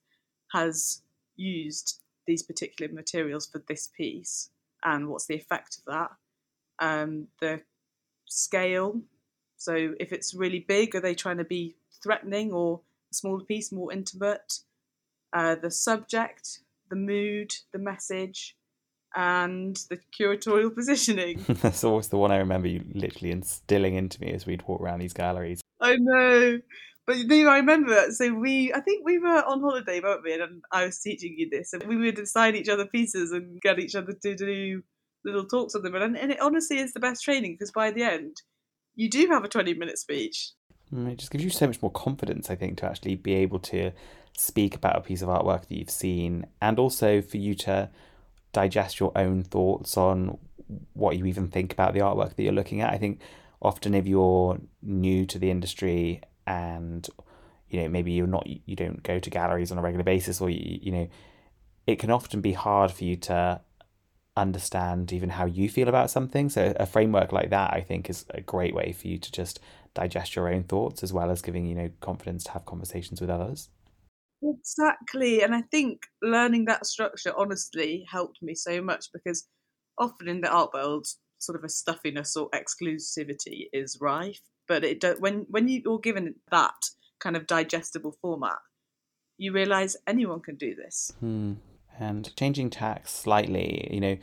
has 0.52 1.02
used 1.36 2.00
these 2.26 2.42
particular 2.42 2.92
materials 2.92 3.46
for 3.46 3.62
this 3.68 3.88
piece, 3.96 4.50
and 4.84 5.08
what's 5.08 5.26
the 5.26 5.36
effect 5.36 5.78
of 5.78 5.84
that? 5.92 6.10
Um, 6.78 7.28
the 7.40 7.62
scale. 8.26 9.00
So 9.58 9.94
if 9.98 10.12
it's 10.12 10.34
really 10.34 10.60
big, 10.60 10.94
are 10.94 11.00
they 11.00 11.14
trying 11.14 11.38
to 11.38 11.44
be 11.44 11.76
threatening 12.02 12.52
or 12.52 12.80
a 13.10 13.14
smaller 13.14 13.44
piece, 13.44 13.72
more 13.72 13.92
intimate. 13.92 14.60
Uh, 15.32 15.54
the 15.54 15.70
subject, 15.70 16.60
the 16.90 16.96
mood, 16.96 17.54
the 17.72 17.78
message, 17.78 18.55
and 19.16 19.76
the 19.88 19.98
curatorial 20.18 20.72
positioning. 20.74 21.44
That's 21.48 21.82
always 21.82 22.08
the 22.08 22.18
one 22.18 22.30
I 22.30 22.36
remember 22.36 22.68
you 22.68 22.84
literally 22.92 23.32
instilling 23.32 23.94
into 23.94 24.20
me 24.20 24.32
as 24.32 24.46
we'd 24.46 24.62
walk 24.68 24.80
around 24.80 25.00
these 25.00 25.14
galleries. 25.14 25.60
I 25.80 25.96
know. 25.96 26.58
But 27.06 27.16
you 27.16 27.26
know, 27.26 27.50
I 27.50 27.58
remember. 27.58 27.94
That. 27.94 28.12
So 28.12 28.32
we, 28.34 28.72
I 28.72 28.80
think 28.80 29.04
we 29.04 29.18
were 29.18 29.42
on 29.44 29.60
holiday, 29.60 30.00
weren't 30.00 30.24
we? 30.24 30.34
And 30.34 30.62
I 30.72 30.84
was 30.84 30.98
teaching 30.98 31.34
you 31.36 31.48
this, 31.50 31.72
and 31.72 31.84
we 31.84 31.96
would 31.96 32.18
assign 32.18 32.56
each 32.56 32.68
other 32.68 32.86
pieces 32.86 33.32
and 33.32 33.60
get 33.60 33.78
each 33.78 33.94
other 33.94 34.12
to 34.12 34.34
do 34.34 34.82
little 35.24 35.46
talks 35.46 35.74
on 35.74 35.82
them. 35.82 35.94
And, 35.94 36.16
and 36.16 36.32
it 36.32 36.40
honestly 36.40 36.78
is 36.78 36.92
the 36.92 37.00
best 37.00 37.24
training 37.24 37.54
because 37.54 37.72
by 37.72 37.90
the 37.90 38.02
end, 38.02 38.36
you 38.96 39.08
do 39.08 39.28
have 39.28 39.44
a 39.44 39.48
twenty-minute 39.48 39.98
speech. 39.98 40.50
Mm, 40.92 41.12
it 41.12 41.18
just 41.18 41.30
gives 41.30 41.44
you 41.44 41.50
so 41.50 41.66
much 41.68 41.80
more 41.80 41.92
confidence, 41.92 42.50
I 42.50 42.56
think, 42.56 42.78
to 42.78 42.86
actually 42.86 43.14
be 43.14 43.34
able 43.34 43.60
to 43.60 43.92
speak 44.36 44.74
about 44.74 44.96
a 44.96 45.00
piece 45.00 45.22
of 45.22 45.28
artwork 45.28 45.68
that 45.68 45.78
you've 45.78 45.90
seen, 45.90 46.46
and 46.60 46.78
also 46.78 47.22
for 47.22 47.36
you 47.36 47.54
to 47.54 47.88
digest 48.56 48.98
your 48.98 49.12
own 49.14 49.42
thoughts 49.42 49.98
on 49.98 50.38
what 50.94 51.18
you 51.18 51.26
even 51.26 51.48
think 51.48 51.72
about 51.74 51.92
the 51.92 52.00
artwork 52.00 52.34
that 52.34 52.42
you're 52.42 52.52
looking 52.52 52.80
at. 52.80 52.92
I 52.92 52.96
think 52.96 53.20
often 53.60 53.94
if 53.94 54.06
you're 54.06 54.58
new 54.82 55.26
to 55.26 55.38
the 55.38 55.50
industry 55.50 56.22
and 56.46 57.06
you 57.68 57.80
know 57.80 57.88
maybe 57.88 58.12
you're 58.12 58.26
not 58.26 58.46
you 58.46 58.76
don't 58.76 59.02
go 59.02 59.18
to 59.18 59.30
galleries 59.30 59.70
on 59.70 59.78
a 59.78 59.82
regular 59.82 60.04
basis 60.04 60.40
or 60.40 60.48
you, 60.48 60.78
you 60.82 60.92
know 60.92 61.08
it 61.86 61.98
can 61.98 62.10
often 62.10 62.40
be 62.40 62.52
hard 62.52 62.90
for 62.90 63.04
you 63.04 63.16
to 63.16 63.60
understand 64.36 65.12
even 65.12 65.30
how 65.30 65.46
you 65.46 65.68
feel 65.68 65.88
about 65.88 66.10
something 66.10 66.48
so 66.48 66.72
a 66.78 66.86
framework 66.86 67.32
like 67.32 67.50
that 67.50 67.72
i 67.72 67.80
think 67.80 68.08
is 68.08 68.24
a 68.30 68.40
great 68.40 68.74
way 68.74 68.92
for 68.92 69.08
you 69.08 69.18
to 69.18 69.32
just 69.32 69.58
digest 69.94 70.36
your 70.36 70.52
own 70.52 70.62
thoughts 70.62 71.02
as 71.02 71.12
well 71.12 71.30
as 71.30 71.42
giving 71.42 71.64
you 71.66 71.74
know 71.74 71.90
confidence 72.00 72.44
to 72.44 72.52
have 72.52 72.66
conversations 72.66 73.20
with 73.20 73.30
others 73.30 73.70
exactly 74.46 75.42
and 75.42 75.54
i 75.54 75.62
think 75.70 76.02
learning 76.22 76.64
that 76.64 76.86
structure 76.86 77.32
honestly 77.36 78.04
helped 78.10 78.38
me 78.42 78.54
so 78.54 78.80
much 78.80 79.06
because 79.12 79.48
often 79.98 80.28
in 80.28 80.40
the 80.40 80.48
art 80.48 80.70
world 80.72 81.06
sort 81.38 81.58
of 81.58 81.64
a 81.64 81.68
stuffiness 81.68 82.36
or 82.36 82.48
exclusivity 82.50 83.66
is 83.72 83.98
rife 84.00 84.40
but 84.68 84.84
it 84.84 85.00
do, 85.00 85.16
when 85.18 85.46
when 85.48 85.68
you're 85.68 85.98
given 85.98 86.34
that 86.50 86.90
kind 87.18 87.36
of 87.36 87.46
digestible 87.46 88.16
format 88.22 88.58
you 89.38 89.52
realize 89.52 89.96
anyone 90.06 90.40
can 90.40 90.56
do 90.56 90.74
this 90.74 91.12
hmm. 91.20 91.54
and 91.98 92.34
changing 92.36 92.70
tack 92.70 93.06
slightly 93.08 93.88
you 93.90 94.00
know 94.00 94.16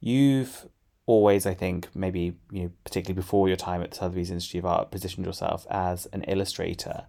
you've 0.00 0.66
always 1.06 1.46
i 1.46 1.54
think 1.54 1.88
maybe 1.94 2.36
you 2.50 2.64
know 2.64 2.70
particularly 2.84 3.14
before 3.14 3.48
your 3.48 3.56
time 3.56 3.82
at 3.82 3.90
the 3.90 3.96
sotheby's 3.96 4.30
institute 4.30 4.58
of 4.58 4.66
art 4.66 4.90
positioned 4.90 5.24
yourself 5.24 5.66
as 5.70 6.06
an 6.12 6.22
illustrator 6.24 7.06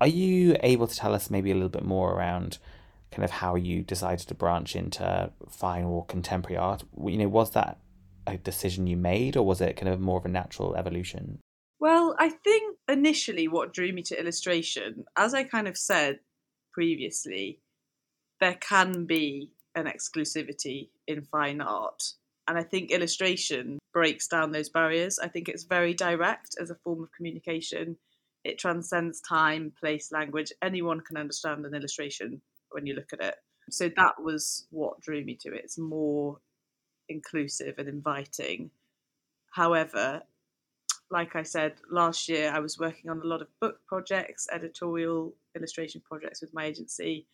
are 0.00 0.08
you 0.08 0.56
able 0.62 0.86
to 0.86 0.96
tell 0.96 1.14
us 1.14 1.30
maybe 1.30 1.50
a 1.50 1.54
little 1.54 1.68
bit 1.68 1.84
more 1.84 2.12
around 2.12 2.58
kind 3.10 3.24
of 3.24 3.30
how 3.30 3.54
you 3.56 3.82
decided 3.82 4.26
to 4.28 4.34
branch 4.34 4.76
into 4.76 5.30
fine 5.48 5.84
or 5.84 6.04
contemporary 6.06 6.56
art 6.56 6.84
you 7.06 7.16
know 7.16 7.28
was 7.28 7.50
that 7.50 7.78
a 8.26 8.36
decision 8.36 8.86
you 8.86 8.96
made 8.96 9.36
or 9.36 9.44
was 9.44 9.60
it 9.60 9.76
kind 9.76 9.88
of 9.88 10.00
more 10.00 10.18
of 10.18 10.24
a 10.24 10.28
natural 10.28 10.76
evolution 10.76 11.40
well, 11.80 12.14
I 12.18 12.28
think 12.28 12.76
initially 12.88 13.48
what 13.48 13.72
drew 13.72 13.90
me 13.90 14.02
to 14.02 14.20
illustration, 14.20 15.06
as 15.16 15.32
I 15.32 15.44
kind 15.44 15.66
of 15.66 15.78
said 15.78 16.20
previously, 16.72 17.58
there 18.38 18.54
can 18.60 19.06
be 19.06 19.50
an 19.74 19.86
exclusivity 19.86 20.90
in 21.06 21.22
fine 21.22 21.62
art. 21.62 22.02
And 22.46 22.58
I 22.58 22.64
think 22.64 22.90
illustration 22.90 23.78
breaks 23.94 24.28
down 24.28 24.52
those 24.52 24.68
barriers. 24.68 25.18
I 25.18 25.28
think 25.28 25.48
it's 25.48 25.64
very 25.64 25.94
direct 25.94 26.56
as 26.60 26.68
a 26.68 26.74
form 26.84 27.02
of 27.02 27.12
communication. 27.12 27.96
It 28.44 28.58
transcends 28.58 29.20
time, 29.20 29.72
place, 29.78 30.12
language. 30.12 30.52
Anyone 30.62 31.00
can 31.00 31.16
understand 31.16 31.66
an 31.66 31.74
illustration 31.74 32.40
when 32.70 32.86
you 32.86 32.94
look 32.94 33.12
at 33.12 33.20
it. 33.20 33.36
So 33.70 33.90
that 33.96 34.22
was 34.22 34.66
what 34.70 35.00
drew 35.00 35.24
me 35.24 35.36
to 35.42 35.48
it. 35.54 35.62
It's 35.64 35.78
more 35.78 36.38
inclusive 37.08 37.74
and 37.78 37.88
inviting. 37.88 38.70
However, 39.50 40.22
like 41.10 41.34
I 41.34 41.42
said, 41.42 41.74
last 41.90 42.28
year 42.28 42.52
I 42.52 42.60
was 42.60 42.78
working 42.78 43.10
on 43.10 43.20
a 43.20 43.26
lot 43.26 43.42
of 43.42 43.48
book 43.60 43.80
projects, 43.86 44.48
editorial 44.50 45.34
illustration 45.56 46.00
projects 46.04 46.40
with 46.40 46.54
my 46.54 46.64
agency. 46.64 47.26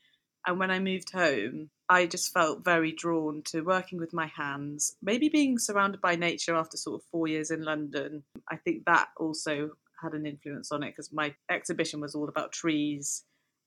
And 0.46 0.58
when 0.58 0.70
I 0.70 0.78
moved 0.78 1.12
home, 1.12 1.70
I 1.88 2.06
just 2.06 2.32
felt 2.32 2.64
very 2.64 2.92
drawn 2.92 3.42
to 3.46 3.62
working 3.62 3.98
with 3.98 4.12
my 4.12 4.26
hands, 4.28 4.96
maybe 5.02 5.28
being 5.28 5.58
surrounded 5.58 6.00
by 6.00 6.16
nature 6.16 6.54
after 6.54 6.76
sort 6.76 7.00
of 7.00 7.06
four 7.10 7.28
years 7.28 7.50
in 7.50 7.62
London. 7.62 8.22
I 8.48 8.56
think 8.56 8.84
that 8.86 9.08
also 9.16 9.70
had 10.02 10.12
an 10.12 10.26
influence 10.26 10.72
on 10.72 10.82
it 10.82 10.90
because 10.90 11.12
my 11.12 11.34
exhibition 11.50 12.00
was 12.00 12.14
all 12.14 12.28
about 12.28 12.52
trees. 12.52 13.24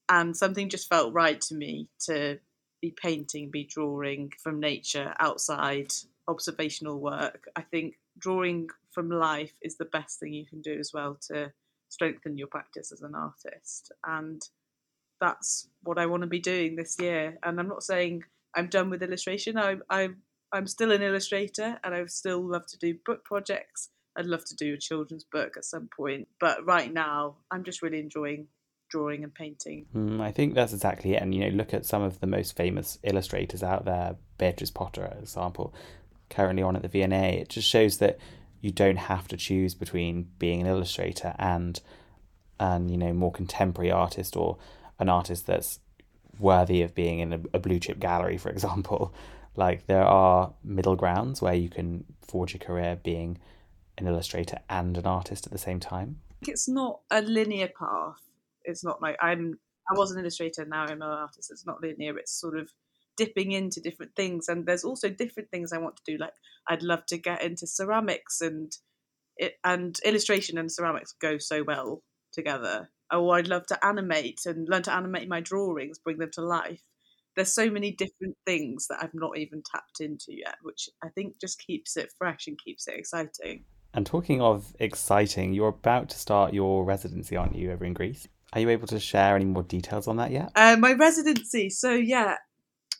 And 0.10 0.36
something 0.36 0.70
just 0.70 0.90
felt 0.90 1.14
right 1.14 1.40
to 1.42 1.56
me 1.56 1.90
to 2.06 2.40
be 2.82 2.92
painting, 3.02 3.52
be 3.52 3.64
drawing 3.64 4.32
from 4.42 4.60
nature 4.60 5.14
outside 5.20 5.92
observational 6.28 7.00
work. 7.00 7.46
I 7.56 7.62
think 7.62 7.96
drawing 8.18 8.70
from 8.92 9.10
life 9.10 9.54
is 9.62 9.78
the 9.78 9.86
best 9.86 10.20
thing 10.20 10.34
you 10.34 10.46
can 10.46 10.62
do 10.62 10.78
as 10.80 10.92
well 10.94 11.18
to 11.30 11.52
strengthen 11.90 12.38
your 12.38 12.48
practice 12.48 12.92
as 12.92 13.02
an 13.02 13.16
artist. 13.16 13.92
And 14.06 14.42
that's 15.20 15.68
what 15.84 15.98
I 15.98 16.06
want 16.06 16.22
to 16.22 16.28
be 16.28 16.40
doing 16.40 16.76
this 16.76 16.98
year. 17.00 17.38
And 17.44 17.60
I'm 17.60 17.68
not 17.68 17.84
saying 17.84 18.24
I'm 18.56 18.68
done 18.68 18.90
with 18.90 19.04
illustration. 19.04 19.58
I, 19.58 19.78
I, 19.90 20.10
I'm 20.54 20.68
still 20.68 20.92
an 20.92 21.02
illustrator 21.02 21.80
and 21.84 21.94
I 21.94 22.06
still 22.06 22.42
love 22.42 22.66
to 22.68 22.78
do 22.78 22.96
book 23.06 23.26
projects. 23.26 23.90
I'd 24.20 24.26
love 24.26 24.46
to 24.46 24.56
do 24.56 24.74
a 24.74 24.78
children's 24.78 25.24
book 25.24 25.58
at 25.58 25.66
some 25.66 25.90
point. 25.96 26.28
But 26.40 26.66
right 26.66 26.94
now, 26.94 27.38
I'm 27.50 27.64
just 27.64 27.82
really 27.82 28.00
enjoying 28.00 28.48
drawing 28.90 29.24
and 29.24 29.34
painting. 29.34 29.86
Mm, 29.96 30.20
I 30.20 30.32
think 30.32 30.54
that's 30.54 30.74
exactly 30.74 31.14
it. 31.14 31.22
And, 31.22 31.34
you 31.34 31.42
know, 31.42 31.56
look 31.56 31.74
at 31.74 31.86
some 31.86 32.02
of 32.02 32.20
the 32.20 32.28
most 32.28 32.56
famous 32.58 33.00
illustrators 33.04 33.64
out 33.64 33.86
there, 33.86 34.16
Beatrix 34.38 34.72
Potter, 34.72 35.08
for 35.12 35.20
example 35.20 35.74
currently 36.30 36.64
on 36.64 36.76
at 36.76 36.82
the 36.82 36.88
V&A, 36.88 37.40
it 37.40 37.50
just 37.50 37.68
shows 37.68 37.98
that 37.98 38.18
you 38.62 38.72
don't 38.72 38.98
have 38.98 39.28
to 39.30 39.38
choose 39.38 39.74
between 39.74 40.28
being 40.38 40.62
an 40.62 40.68
illustrator 40.68 41.34
and 41.40 41.80
and 42.60 42.92
you 42.92 42.98
know 42.98 43.14
more 43.14 43.32
contemporary 43.32 43.90
artist 43.90 44.36
or 44.36 44.58
an 45.00 45.08
artist 45.08 45.48
that's 45.48 45.80
worthy 46.38 46.82
of 46.82 46.94
being 46.94 47.20
in 47.20 47.34
a, 47.34 47.40
a 47.54 47.60
blue 47.60 47.80
chip 47.80 48.00
gallery, 48.00 48.38
for 48.38 48.50
example. 48.56 49.14
Like 49.56 49.88
there 49.88 50.04
are 50.04 50.54
middle 50.64 50.96
grounds 50.96 51.42
where 51.42 51.54
you 51.54 51.70
can 51.70 52.06
forge 52.22 52.54
a 52.56 52.60
career 52.60 52.98
being 53.02 53.38
an 54.00 54.08
illustrator 54.08 54.60
and 54.70 54.98
an 54.98 55.06
artist 55.06 55.46
at 55.46 55.52
the 55.52 55.58
same 55.58 55.80
time. 55.80 56.22
It's 56.42 56.68
not 56.68 57.02
a 57.12 57.22
linear 57.22 57.68
path. 57.68 58.22
It's 58.64 58.84
not 58.84 59.02
like 59.02 59.18
I'm 59.22 59.60
I 59.90 59.98
was 59.98 60.12
an 60.12 60.20
illustrator 60.20 60.66
now 60.66 60.84
I'm 60.84 61.02
an 61.02 61.04
artist. 61.04 61.52
It's 61.52 61.66
not 61.66 61.82
linear. 61.82 62.18
It's 62.18 62.32
sort 62.32 62.58
of 62.58 62.70
dipping 63.20 63.52
into 63.52 63.82
different 63.82 64.16
things 64.16 64.48
and 64.48 64.66
there's 64.66 64.86
also 64.86 65.10
different 65.10 65.52
things 65.52 65.74
i 65.74 65.78
want 65.78 65.98
to 65.98 66.10
do 66.10 66.18
like 66.18 66.32
i'd 66.70 66.82
love 66.84 67.06
to 67.06 67.18
get 67.18 67.44
into 67.44 67.68
ceramics 67.68 68.40
and 68.40 68.78
it 69.36 69.56
and 69.66 70.00
illustration 70.06 70.58
and 70.58 70.72
ceramics 70.72 71.14
go 71.20 71.38
so 71.38 71.62
well 71.62 72.02
together 72.32 72.90
or 73.12 73.36
i'd 73.36 73.50
love 73.50 73.66
to 73.66 73.86
animate 73.86 74.46
and 74.46 74.70
learn 74.70 74.84
to 74.84 74.94
animate 74.94 75.28
my 75.28 75.42
drawings 75.42 76.00
bring 76.00 76.18
them 76.18 76.32
to 76.32 76.42
life 76.42 76.82
there's 77.36 77.54
so 77.54 77.70
many 77.70 77.92
different 77.92 78.38
things 78.46 78.88
that 78.88 79.00
i've 79.02 79.14
not 79.14 79.38
even 79.38 79.62
tapped 79.70 80.00
into 80.00 80.34
yet 80.34 80.56
which 80.62 80.90
i 81.04 81.10
think 81.10 81.38
just 81.42 81.60
keeps 81.60 81.98
it 81.98 82.14
fresh 82.18 82.48
and 82.48 82.58
keeps 82.58 82.88
it 82.88 82.98
exciting 82.98 83.66
and 83.94 84.06
talking 84.06 84.42
of 84.42 84.76
exciting 84.80 85.54
you're 85.54 85.70
about 85.70 86.10
to 86.10 86.18
start 86.18 86.54
your 86.54 86.84
residency 86.84 87.36
aren't 87.36 87.56
you 87.56 87.72
over 87.72 87.86
in 87.86 87.94
greece 87.94 88.28
are 88.54 88.62
you 88.62 88.70
able 88.70 88.88
to 88.88 89.00
share 89.00 89.36
any 89.36 89.46
more 89.46 89.64
details 89.64 90.08
on 90.08 90.18
that 90.18 90.32
yet? 90.32 90.52
Uh, 90.56 90.76
my 90.80 90.94
residency. 90.94 91.70
So 91.70 91.94
yeah, 91.94 92.38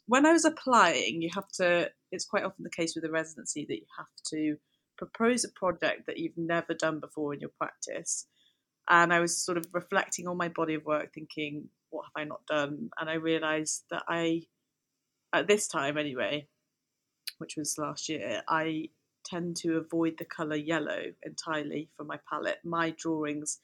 when 0.06 0.26
I 0.26 0.32
was 0.32 0.46
applying, 0.46 1.22
you 1.22 1.30
have 1.34 1.50
to, 1.54 1.90
it's 2.12 2.26
quite 2.26 2.44
often 2.44 2.64
the 2.64 2.70
case 2.70 2.94
with 2.96 3.06
a 3.06 3.12
residency 3.12 3.66
that 3.68 3.76
you 3.76 3.86
have 3.98 4.08
to 4.28 4.58
propose 4.98 5.44
a 5.44 5.50
project 5.50 6.06
that 6.08 6.18
you've 6.18 6.38
never 6.38 6.74
done 6.74 7.00
before 7.00 7.34
in 7.34 7.40
your 7.40 7.52
practice. 7.58 8.28
And 8.90 9.14
I 9.14 9.20
was 9.20 9.44
sort 9.44 9.58
of 9.58 9.66
reflecting 9.74 10.28
on 10.28 10.38
my 10.38 10.50
body 10.50 10.76
of 10.76 10.86
work, 10.86 11.14
thinking, 11.14 11.70
what 11.90 12.06
have 12.06 12.22
I 12.22 12.26
not 12.26 12.46
done? 12.48 12.90
And 13.00 13.10
I 13.10 13.14
realized 13.14 13.84
that 13.92 14.04
I, 14.08 14.44
at 15.34 15.48
this 15.48 15.68
time 15.68 15.98
anyway, 15.98 16.48
which 17.38 17.56
was 17.58 17.78
last 17.78 18.10
year, 18.10 18.42
I 18.48 18.90
tend 19.30 19.56
to 19.58 19.78
avoid 19.78 20.18
the 20.18 20.26
colour 20.26 20.56
yellow 20.56 21.04
entirely 21.24 21.90
from 21.96 22.08
my 22.08 22.20
palette. 22.30 22.60
My 22.64 22.92
drawings 22.92 23.60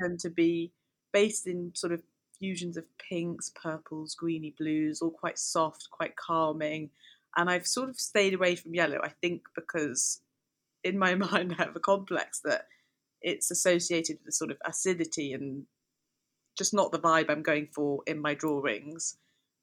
tend 0.00 0.20
to 0.20 0.30
be 0.30 0.72
based 1.12 1.46
in 1.46 1.72
sort 1.74 1.92
of 1.92 2.02
fusions 2.38 2.76
of 2.76 2.84
pinks, 2.98 3.50
purples, 3.50 4.14
greeny 4.14 4.54
blues, 4.58 5.00
all 5.00 5.10
quite 5.10 5.38
soft, 5.38 5.88
quite 5.90 6.16
calming. 6.16 6.90
And 7.36 7.48
I've 7.48 7.66
sort 7.66 7.88
of 7.88 8.00
stayed 8.00 8.34
away 8.34 8.56
from 8.56 8.74
yellow, 8.74 8.98
I 9.02 9.10
think, 9.20 9.42
because 9.54 10.20
in 10.84 10.98
my 10.98 11.14
mind 11.30 11.54
I 11.58 11.64
have 11.64 11.76
a 11.76 11.80
complex 11.80 12.40
that 12.40 12.66
it's 13.20 13.50
associated 13.50 14.18
with 14.18 14.30
a 14.30 14.36
sort 14.36 14.50
of 14.50 14.58
acidity 14.64 15.32
and 15.32 15.64
just 16.58 16.74
not 16.74 16.92
the 16.92 16.98
vibe 16.98 17.30
I'm 17.30 17.42
going 17.42 17.68
for 17.72 18.02
in 18.06 18.20
my 18.20 18.34
drawings. 18.34 19.16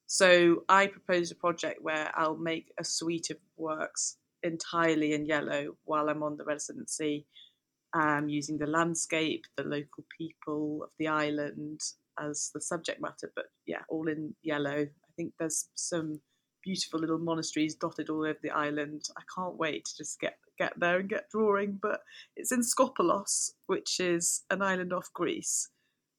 So 0.08 0.64
I 0.68 0.88
proposed 0.88 1.32
a 1.32 1.36
project 1.36 1.84
where 1.84 2.12
I'll 2.16 2.38
make 2.38 2.72
a 2.80 2.84
suite 2.84 3.30
of 3.30 3.38
works 3.58 4.18
entirely 4.44 5.14
in 5.14 5.26
yellow 5.26 5.78
while 5.86 6.10
I'm 6.10 6.24
on 6.24 6.38
the 6.38 6.46
residency, 6.46 7.26
um, 7.94 8.30
using 8.30 8.58
the 8.58 8.68
landscape, 8.68 9.46
the 9.58 9.64
local 9.64 10.06
people 10.18 10.84
of 10.84 10.90
the 11.00 11.08
island, 11.08 11.82
as 12.20 12.52
the 12.54 12.62
subject 12.62 13.02
matter, 13.02 13.32
but 13.36 13.46
yeah, 13.66 13.82
all 13.90 14.08
in 14.08 14.36
yellow. 14.44 14.82
I 14.84 15.12
think 15.16 15.34
there's 15.40 15.70
some 15.76 16.20
beautiful 16.64 17.00
little 17.00 17.20
monasteries 17.20 17.76
dotted 17.76 18.10
all 18.10 18.26
over 18.26 18.38
the 18.44 18.52
island. 18.52 19.04
I 19.18 19.22
can't 19.34 19.58
wait 19.58 19.86
to 19.86 19.98
just 19.98 20.20
get 20.20 20.38
get 20.60 20.74
there 20.78 21.00
and 21.00 21.10
get 21.10 21.30
drawing. 21.32 21.80
But 21.82 22.02
it's 22.36 22.52
in 22.52 22.62
Skopelos, 22.62 23.52
which 23.68 24.00
is 24.00 24.44
an 24.50 24.62
island 24.62 24.94
off 24.94 25.12
Greece, 25.14 25.70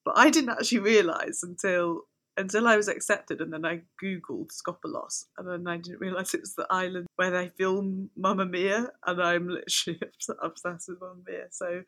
But 0.04 0.18
I 0.18 0.30
didn't 0.30 0.50
actually 0.50 0.80
realise 0.80 1.42
until 1.42 2.02
until 2.40 2.66
I 2.66 2.76
was 2.76 2.88
accepted, 2.88 3.40
and 3.40 3.52
then 3.52 3.64
I 3.64 3.82
googled 4.02 4.50
Skopelos, 4.50 5.26
and 5.38 5.47
then 5.47 5.66
I 5.66 5.76
didn't 5.76 6.00
realise 6.00 6.35
it 6.35 6.40
was 6.40 6.54
the 6.54 6.66
island 6.70 7.06
where 7.16 7.30
they 7.30 7.49
film 7.49 8.11
Mamma 8.16 8.47
Mia, 8.47 8.88
and 9.06 9.23
I'm 9.23 9.49
literally 9.49 10.00
obsessed 10.42 10.88
with 10.88 11.00
Mamma 11.00 11.20
Mia. 11.26 11.47
So 11.50 11.82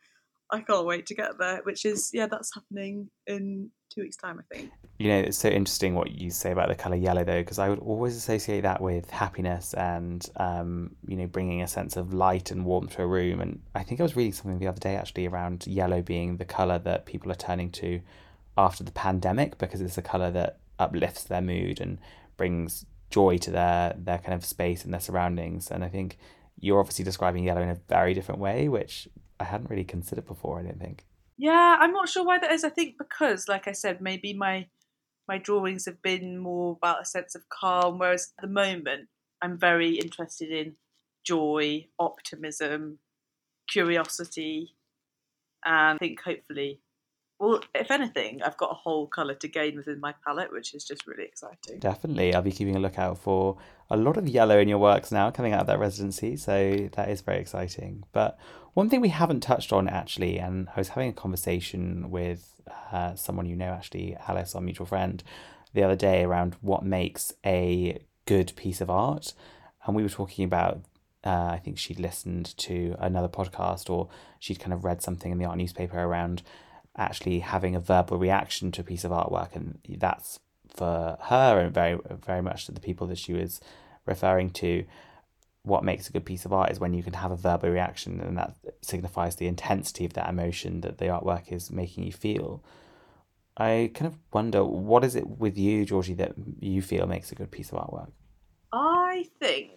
I 0.50 0.60
can't 0.60 0.86
wait 0.86 1.06
to 1.06 1.14
get 1.14 1.38
there. 1.38 1.60
Which 1.64 1.84
is 1.84 2.10
yeah, 2.12 2.26
that's 2.26 2.54
happening 2.54 3.08
in 3.26 3.70
two 3.92 4.02
weeks' 4.02 4.16
time, 4.16 4.40
I 4.40 4.54
think. 4.54 4.70
You 4.98 5.08
know, 5.08 5.18
it's 5.18 5.38
so 5.38 5.48
interesting 5.48 5.94
what 5.94 6.12
you 6.12 6.30
say 6.30 6.52
about 6.52 6.68
the 6.68 6.74
color 6.74 6.96
yellow, 6.96 7.24
though, 7.24 7.40
because 7.40 7.58
I 7.58 7.68
would 7.68 7.80
always 7.80 8.16
associate 8.16 8.60
that 8.60 8.80
with 8.80 9.10
happiness 9.10 9.74
and, 9.74 10.28
um, 10.36 10.94
you 11.06 11.16
know, 11.16 11.26
bringing 11.26 11.62
a 11.62 11.68
sense 11.68 11.96
of 11.96 12.14
light 12.14 12.50
and 12.50 12.64
warmth 12.64 12.96
to 12.96 13.02
a 13.02 13.06
room. 13.06 13.40
And 13.40 13.60
I 13.74 13.82
think 13.82 14.00
I 14.00 14.02
was 14.02 14.16
reading 14.16 14.32
something 14.32 14.58
the 14.58 14.68
other 14.68 14.78
day 14.78 14.96
actually 14.96 15.26
around 15.26 15.66
yellow 15.66 16.02
being 16.02 16.36
the 16.36 16.44
color 16.44 16.78
that 16.80 17.06
people 17.06 17.32
are 17.32 17.36
turning 17.36 17.70
to 17.72 18.00
after 18.56 18.84
the 18.84 18.92
pandemic 18.92 19.58
because 19.58 19.80
it's 19.80 19.98
a 19.98 20.02
color 20.02 20.30
that 20.30 20.58
uplifts 20.78 21.24
their 21.24 21.40
mood 21.40 21.80
and 21.80 21.98
brings 22.36 22.84
joy 23.10 23.36
to 23.38 23.50
their 23.50 23.94
their 23.96 24.18
kind 24.18 24.34
of 24.34 24.44
space 24.44 24.84
and 24.84 24.92
their 24.92 25.00
surroundings. 25.00 25.70
And 25.70 25.84
I 25.84 25.88
think 25.88 26.18
you're 26.58 26.80
obviously 26.80 27.04
describing 27.04 27.44
yellow 27.44 27.62
in 27.62 27.68
a 27.68 27.80
very 27.88 28.14
different 28.14 28.40
way, 28.40 28.68
which 28.68 29.08
I 29.38 29.44
hadn't 29.44 29.70
really 29.70 29.84
considered 29.84 30.26
before. 30.26 30.60
I 30.60 30.62
don't 30.62 30.80
think. 30.80 31.04
Yeah, 31.38 31.76
I'm 31.80 31.92
not 31.92 32.08
sure 32.08 32.24
why 32.24 32.38
that 32.38 32.52
is. 32.52 32.64
I 32.64 32.68
think 32.68 32.96
because, 32.98 33.48
like 33.48 33.66
I 33.66 33.72
said, 33.72 34.00
maybe 34.00 34.32
my 34.32 34.66
my 35.28 35.38
drawings 35.38 35.86
have 35.86 36.02
been 36.02 36.38
more 36.38 36.72
about 36.72 37.02
a 37.02 37.04
sense 37.04 37.34
of 37.34 37.48
calm, 37.48 37.98
whereas 37.98 38.32
at 38.38 38.42
the 38.42 38.48
moment 38.48 39.08
I'm 39.40 39.58
very 39.58 39.96
interested 39.98 40.50
in 40.50 40.76
joy, 41.24 41.86
optimism, 41.98 42.98
curiosity, 43.68 44.74
and 45.64 45.94
I 45.94 45.98
think 45.98 46.20
hopefully 46.20 46.80
well, 47.42 47.60
if 47.74 47.90
anything, 47.90 48.40
I've 48.40 48.56
got 48.56 48.70
a 48.70 48.74
whole 48.74 49.08
colour 49.08 49.34
to 49.34 49.48
gain 49.48 49.74
within 49.76 49.98
my 49.98 50.14
palette, 50.24 50.52
which 50.52 50.74
is 50.74 50.84
just 50.84 51.08
really 51.08 51.24
exciting. 51.24 51.80
Definitely. 51.80 52.32
I'll 52.32 52.40
be 52.40 52.52
keeping 52.52 52.76
a 52.76 52.78
lookout 52.78 53.18
for 53.18 53.58
a 53.90 53.96
lot 53.96 54.16
of 54.16 54.28
yellow 54.28 54.60
in 54.60 54.68
your 54.68 54.78
works 54.78 55.10
now 55.10 55.28
coming 55.32 55.52
out 55.52 55.62
of 55.62 55.66
that 55.66 55.80
residency. 55.80 56.36
So 56.36 56.88
that 56.92 57.08
is 57.08 57.20
very 57.20 57.40
exciting. 57.40 58.04
But 58.12 58.38
one 58.74 58.88
thing 58.88 59.00
we 59.00 59.08
haven't 59.08 59.40
touched 59.40 59.72
on 59.72 59.88
actually, 59.88 60.38
and 60.38 60.68
I 60.76 60.78
was 60.78 60.90
having 60.90 61.08
a 61.08 61.12
conversation 61.12 62.12
with 62.12 62.60
uh, 62.92 63.16
someone 63.16 63.46
you 63.46 63.56
know, 63.56 63.72
actually, 63.72 64.16
Alice, 64.28 64.54
our 64.54 64.60
mutual 64.60 64.86
friend, 64.86 65.20
the 65.74 65.82
other 65.82 65.96
day 65.96 66.22
around 66.22 66.54
what 66.60 66.84
makes 66.84 67.32
a 67.44 68.00
good 68.24 68.52
piece 68.54 68.80
of 68.80 68.88
art. 68.88 69.34
And 69.84 69.96
we 69.96 70.04
were 70.04 70.08
talking 70.08 70.44
about 70.44 70.82
uh, 71.24 71.50
I 71.52 71.60
think 71.62 71.76
she'd 71.76 71.98
listened 71.98 72.56
to 72.58 72.94
another 73.00 73.28
podcast 73.28 73.90
or 73.90 74.08
she'd 74.38 74.60
kind 74.60 74.72
of 74.72 74.84
read 74.84 75.02
something 75.02 75.32
in 75.32 75.38
the 75.38 75.44
art 75.44 75.58
newspaper 75.58 75.98
around 75.98 76.42
actually 76.96 77.40
having 77.40 77.74
a 77.74 77.80
verbal 77.80 78.18
reaction 78.18 78.70
to 78.72 78.82
a 78.82 78.84
piece 78.84 79.04
of 79.04 79.10
artwork, 79.10 79.54
and 79.54 79.78
that's 79.98 80.40
for 80.68 81.18
her 81.20 81.60
and 81.60 81.74
very 81.74 81.98
very 82.24 82.42
much 82.42 82.66
to 82.66 82.72
the 82.72 82.80
people 82.80 83.06
that 83.06 83.18
she 83.18 83.32
was 83.32 83.60
referring 84.06 84.50
to. 84.50 84.84
What 85.64 85.84
makes 85.84 86.08
a 86.08 86.12
good 86.12 86.24
piece 86.24 86.44
of 86.44 86.52
art 86.52 86.72
is 86.72 86.80
when 86.80 86.92
you 86.92 87.04
can 87.04 87.12
have 87.12 87.30
a 87.30 87.36
verbal 87.36 87.70
reaction, 87.70 88.20
and 88.20 88.36
that 88.36 88.56
signifies 88.80 89.36
the 89.36 89.46
intensity 89.46 90.04
of 90.04 90.14
that 90.14 90.28
emotion 90.28 90.80
that 90.80 90.98
the 90.98 91.06
artwork 91.06 91.52
is 91.52 91.70
making 91.70 92.04
you 92.04 92.12
feel. 92.12 92.64
I 93.56 93.90
kind 93.94 94.12
of 94.12 94.18
wonder 94.32 94.64
what 94.64 95.04
is 95.04 95.14
it 95.14 95.26
with 95.26 95.56
you, 95.56 95.84
Georgie, 95.84 96.14
that 96.14 96.32
you 96.58 96.82
feel 96.82 97.06
makes 97.06 97.30
a 97.30 97.34
good 97.34 97.50
piece 97.50 97.70
of 97.70 97.78
artwork? 97.78 98.10
I 98.72 99.26
think, 99.38 99.70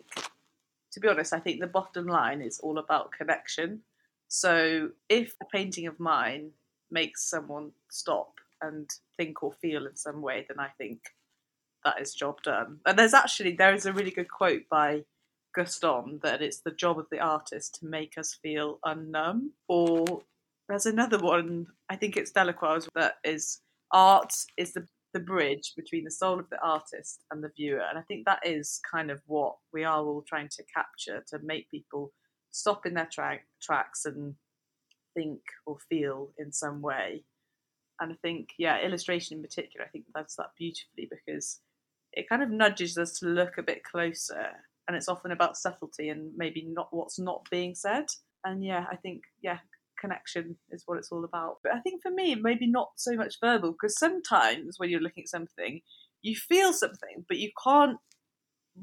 to 0.93 0.99
be 0.99 1.07
honest, 1.07 1.33
I 1.33 1.39
think 1.39 1.59
the 1.59 1.67
bottom 1.67 2.07
line 2.07 2.41
is 2.41 2.59
all 2.59 2.77
about 2.77 3.11
connection. 3.11 3.81
So 4.27 4.89
if 5.09 5.35
a 5.41 5.45
painting 5.45 5.87
of 5.87 5.99
mine 5.99 6.51
makes 6.91 7.29
someone 7.29 7.71
stop 7.89 8.33
and 8.61 8.89
think 9.17 9.43
or 9.43 9.51
feel 9.53 9.85
in 9.85 9.95
some 9.95 10.21
way, 10.21 10.45
then 10.47 10.59
I 10.59 10.69
think 10.77 11.01
that 11.83 12.01
is 12.01 12.13
job 12.13 12.41
done. 12.41 12.79
And 12.85 12.97
there's 12.97 13.13
actually 13.13 13.53
there 13.53 13.73
is 13.73 13.85
a 13.85 13.93
really 13.93 14.11
good 14.11 14.29
quote 14.29 14.63
by 14.69 15.03
Gaston 15.55 16.19
that 16.23 16.41
it's 16.41 16.61
the 16.61 16.71
job 16.71 16.99
of 16.99 17.07
the 17.11 17.19
artist 17.19 17.79
to 17.79 17.85
make 17.85 18.17
us 18.17 18.37
feel 18.41 18.79
unnumb. 18.85 19.49
Or 19.67 20.21
there's 20.67 20.85
another 20.85 21.19
one, 21.19 21.67
I 21.89 21.95
think 21.95 22.17
it's 22.17 22.31
Delacroix, 22.31 22.87
that 22.95 23.15
is 23.23 23.61
art 23.91 24.33
is 24.57 24.73
the 24.73 24.87
the 25.15 25.19
bridge 25.21 25.71
between 25.77 26.03
the 26.03 26.11
soul 26.11 26.37
of 26.37 26.49
the 26.49 26.61
artist 26.61 27.23
and 27.31 27.41
the 27.41 27.51
viewer. 27.55 27.79
And 27.89 27.97
I 27.97 28.01
think 28.01 28.25
that 28.25 28.45
is 28.45 28.81
kind 28.91 29.09
of 29.09 29.21
what 29.27 29.55
we 29.71 29.85
are 29.85 30.03
all 30.03 30.25
trying 30.27 30.49
to 30.49 30.63
capture 30.65 31.23
to 31.29 31.39
make 31.41 31.71
people 31.71 32.11
stop 32.51 32.85
in 32.85 32.95
their 32.95 33.07
tra- 33.09 33.39
tracks 33.61 34.03
and 34.03 34.35
think 35.15 35.39
or 35.65 35.77
feel 35.89 36.29
in 36.37 36.51
some 36.51 36.81
way. 36.81 37.23
And 37.99 38.11
I 38.11 38.15
think, 38.21 38.49
yeah, 38.57 38.79
illustration 38.81 39.37
in 39.37 39.43
particular, 39.43 39.85
I 39.85 39.89
think 39.89 40.05
does 40.13 40.35
that 40.37 40.51
beautifully 40.57 41.09
because 41.09 41.61
it 42.11 42.29
kind 42.29 42.43
of 42.43 42.49
nudges 42.49 42.97
us 42.97 43.19
to 43.19 43.27
look 43.27 43.57
a 43.57 43.63
bit 43.63 43.83
closer. 43.83 44.47
And 44.87 44.95
it's 44.95 45.07
often 45.07 45.31
about 45.31 45.57
subtlety 45.57 46.09
and 46.09 46.31
maybe 46.35 46.63
not 46.67 46.89
what's 46.91 47.17
not 47.17 47.47
being 47.49 47.73
said. 47.73 48.05
And 48.43 48.63
yeah, 48.63 48.85
I 48.91 48.97
think, 48.97 49.23
yeah, 49.41 49.59
connection 49.99 50.57
is 50.71 50.83
what 50.85 50.97
it's 50.97 51.11
all 51.11 51.23
about. 51.23 51.57
But 51.63 51.73
I 51.73 51.79
think 51.79 52.01
for 52.01 52.11
me, 52.11 52.35
maybe 52.35 52.67
not 52.67 52.91
so 52.95 53.15
much 53.15 53.35
verbal 53.41 53.71
because 53.71 53.97
sometimes 53.97 54.75
when 54.77 54.89
you're 54.89 55.01
looking 55.01 55.23
at 55.23 55.29
something, 55.29 55.81
you 56.21 56.35
feel 56.35 56.73
something, 56.73 57.25
but 57.27 57.37
you 57.37 57.51
can't 57.63 57.97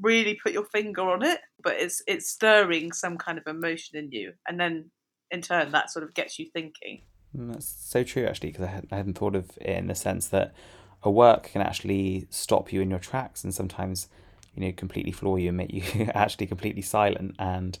really 0.01 0.37
put 0.41 0.53
your 0.53 0.65
finger 0.65 1.01
on 1.01 1.23
it. 1.23 1.39
But 1.61 1.75
it's 1.75 2.01
it's 2.07 2.29
stirring 2.29 2.91
some 2.91 3.17
kind 3.17 3.37
of 3.37 3.47
emotion 3.47 3.97
in 3.97 4.11
you, 4.11 4.33
and 4.47 4.59
then 4.59 4.91
in 5.33 5.41
turn 5.41 5.71
that 5.71 5.91
sort 5.91 6.03
of 6.03 6.13
gets 6.13 6.39
you 6.39 6.45
thinking. 6.45 7.01
Mm, 7.37 7.53
that's 7.53 7.65
so 7.67 8.03
true, 8.03 8.25
actually, 8.25 8.51
because 8.51 8.65
I, 8.67 8.81
I 8.91 8.95
hadn't 8.97 9.17
thought 9.17 9.35
of 9.35 9.49
it 9.59 9.77
in 9.77 9.87
the 9.87 9.95
sense 9.95 10.27
that 10.27 10.53
a 11.01 11.11
work 11.11 11.51
can 11.51 11.61
actually 11.61 12.27
stop 12.29 12.71
you 12.71 12.81
in 12.81 12.89
your 12.89 12.99
tracks 12.99 13.43
and 13.43 13.53
sometimes, 13.53 14.07
you 14.55 14.63
know, 14.63 14.71
completely 14.71 15.11
floor 15.11 15.39
you 15.39 15.49
and 15.49 15.57
make 15.57 15.73
you 15.95 16.05
actually 16.13 16.47
completely 16.47 16.81
silent. 16.81 17.35
And, 17.39 17.77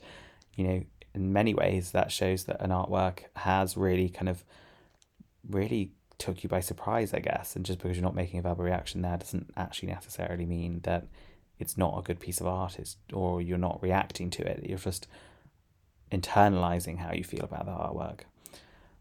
you 0.55 0.67
know, 0.67 0.83
in 1.13 1.31
many 1.31 1.53
ways, 1.53 1.91
that 1.91 2.11
shows 2.11 2.45
that 2.45 2.61
an 2.61 2.71
artwork 2.71 3.19
has 3.35 3.77
really 3.77 4.09
kind 4.09 4.27
of 4.27 4.43
really 5.47 5.91
took 6.17 6.43
you 6.43 6.49
by 6.49 6.59
surprise, 6.59 7.13
I 7.13 7.19
guess. 7.19 7.55
And 7.55 7.65
just 7.65 7.79
because 7.79 7.95
you're 7.97 8.03
not 8.03 8.15
making 8.15 8.39
a 8.39 8.43
verbal 8.43 8.63
reaction 8.63 9.01
there 9.01 9.17
doesn't 9.17 9.51
actually 9.55 9.89
necessarily 9.89 10.45
mean 10.45 10.81
that 10.83 11.05
it's 11.59 11.77
not 11.77 11.97
a 11.97 12.01
good 12.01 12.19
piece 12.19 12.41
of 12.41 12.47
art 12.47 12.77
or 13.13 13.41
you're 13.41 13.57
not 13.57 13.81
reacting 13.81 14.29
to 14.31 14.41
it. 14.41 14.65
You're 14.67 14.77
just 14.77 15.07
internalizing 16.13 16.99
how 16.99 17.13
you 17.13 17.23
feel 17.23 17.43
about 17.43 17.65
the 17.65 17.71
artwork. 17.71 18.21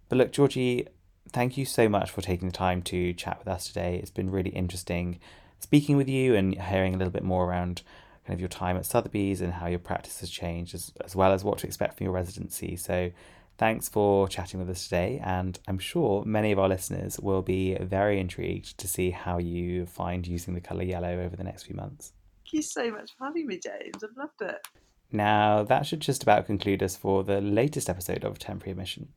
But 0.09 0.19
look, 0.19 0.33
Georgie, 0.33 0.89
thank 1.31 1.57
you 1.57 1.65
so 1.65 1.89
much 1.89 2.11
for 2.11 2.21
taking 2.21 2.49
the 2.49 2.55
time 2.55 2.83
to 2.83 3.13
chat 3.15 3.39
with 3.39 3.49
us 3.49 3.67
today. 3.67 3.97
It's 3.97 4.11
been 4.11 4.31
really 4.31 4.51
interesting 4.51 5.21
speaking 5.61 5.97
with 5.97 6.09
you 6.09 6.35
and 6.35 6.61
hearing 6.61 6.95
a 6.95 6.99
little 6.99 7.13
bit 7.13 7.23
more 7.23 7.49
around 7.49 7.83
kind 8.27 8.35
of 8.35 8.41
your 8.41 8.49
time 8.49 8.77
at 8.77 8.85
Sotheby's 8.85 9.41
and 9.41 9.53
how 9.53 9.67
your 9.67 9.79
practice 9.79 10.21
has 10.21 10.31
changed, 10.31 10.75
as, 10.75 10.93
as 11.05 11.17
well 11.17 11.33
as 11.33 11.45
what 11.45 11.59
to 11.59 11.67
expect 11.67 11.97
from 11.97 12.05
your 12.05 12.13
residency. 12.13 12.77
So, 12.77 13.11
thanks 13.59 13.89
for 13.89 14.29
chatting 14.29 14.59
with 14.59 14.71
us 14.71 14.85
today. 14.85 15.21
And 15.25 15.59
I'm 15.69 15.79
sure 15.79 16.25
many 16.25 16.53
of 16.53 16.59
our 16.59 16.69
listeners 16.69 17.19
will 17.21 17.43
be 17.43 17.77
very 17.77 18.19
intrigued 18.19 18.79
to 18.79 18.89
see 18.89 19.11
how 19.11 19.39
you 19.39 19.87
find 19.87 20.27
using 20.27 20.55
the 20.55 20.61
colour 20.61 20.83
yellow 20.83 21.21
over 21.21 21.37
the 21.37 21.45
next 21.45 21.65
few 21.65 21.77
months. 21.77 22.13
Thank 22.45 22.53
you 22.55 22.63
so 22.63 22.91
much 22.91 23.11
for 23.17 23.27
having 23.27 23.47
me, 23.47 23.59
James. 23.59 24.03
I've 24.03 24.17
loved 24.17 24.43
it. 24.43 24.67
Now, 25.13 25.63
that 25.65 25.85
should 25.85 26.01
just 26.01 26.23
about 26.23 26.47
conclude 26.47 26.83
us 26.83 26.97
for 26.97 27.23
the 27.23 27.41
latest 27.41 27.91
episode 27.91 28.25
of 28.25 28.39
Temporary 28.39 28.73
Admission. 28.73 29.09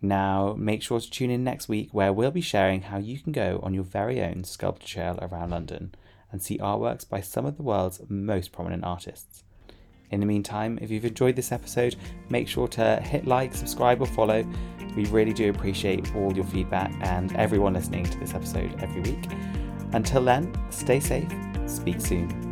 Now, 0.00 0.56
make 0.58 0.82
sure 0.82 0.98
to 0.98 1.10
tune 1.10 1.30
in 1.30 1.44
next 1.44 1.68
week 1.68 1.90
where 1.92 2.12
we'll 2.12 2.30
be 2.30 2.40
sharing 2.40 2.82
how 2.82 2.98
you 2.98 3.20
can 3.20 3.32
go 3.32 3.60
on 3.62 3.74
your 3.74 3.84
very 3.84 4.20
own 4.22 4.44
sculpture 4.44 4.86
trail 4.86 5.18
around 5.20 5.50
London 5.50 5.94
and 6.32 6.42
see 6.42 6.58
artworks 6.58 7.08
by 7.08 7.20
some 7.20 7.44
of 7.44 7.56
the 7.56 7.62
world's 7.62 8.00
most 8.08 8.50
prominent 8.50 8.82
artists. 8.82 9.44
In 10.10 10.20
the 10.20 10.26
meantime, 10.26 10.78
if 10.82 10.90
you've 10.90 11.04
enjoyed 11.04 11.36
this 11.36 11.52
episode, 11.52 11.96
make 12.30 12.48
sure 12.48 12.66
to 12.68 12.96
hit 13.00 13.26
like, 13.26 13.54
subscribe, 13.54 14.00
or 14.00 14.06
follow. 14.06 14.44
We 14.96 15.04
really 15.06 15.32
do 15.32 15.50
appreciate 15.50 16.14
all 16.16 16.32
your 16.32 16.44
feedback 16.44 16.92
and 17.02 17.34
everyone 17.36 17.74
listening 17.74 18.04
to 18.04 18.18
this 18.18 18.34
episode 18.34 18.74
every 18.82 19.02
week. 19.02 19.30
Until 19.92 20.24
then, 20.24 20.52
stay 20.70 21.00
safe, 21.00 21.30
speak 21.66 22.00
soon. 22.00 22.51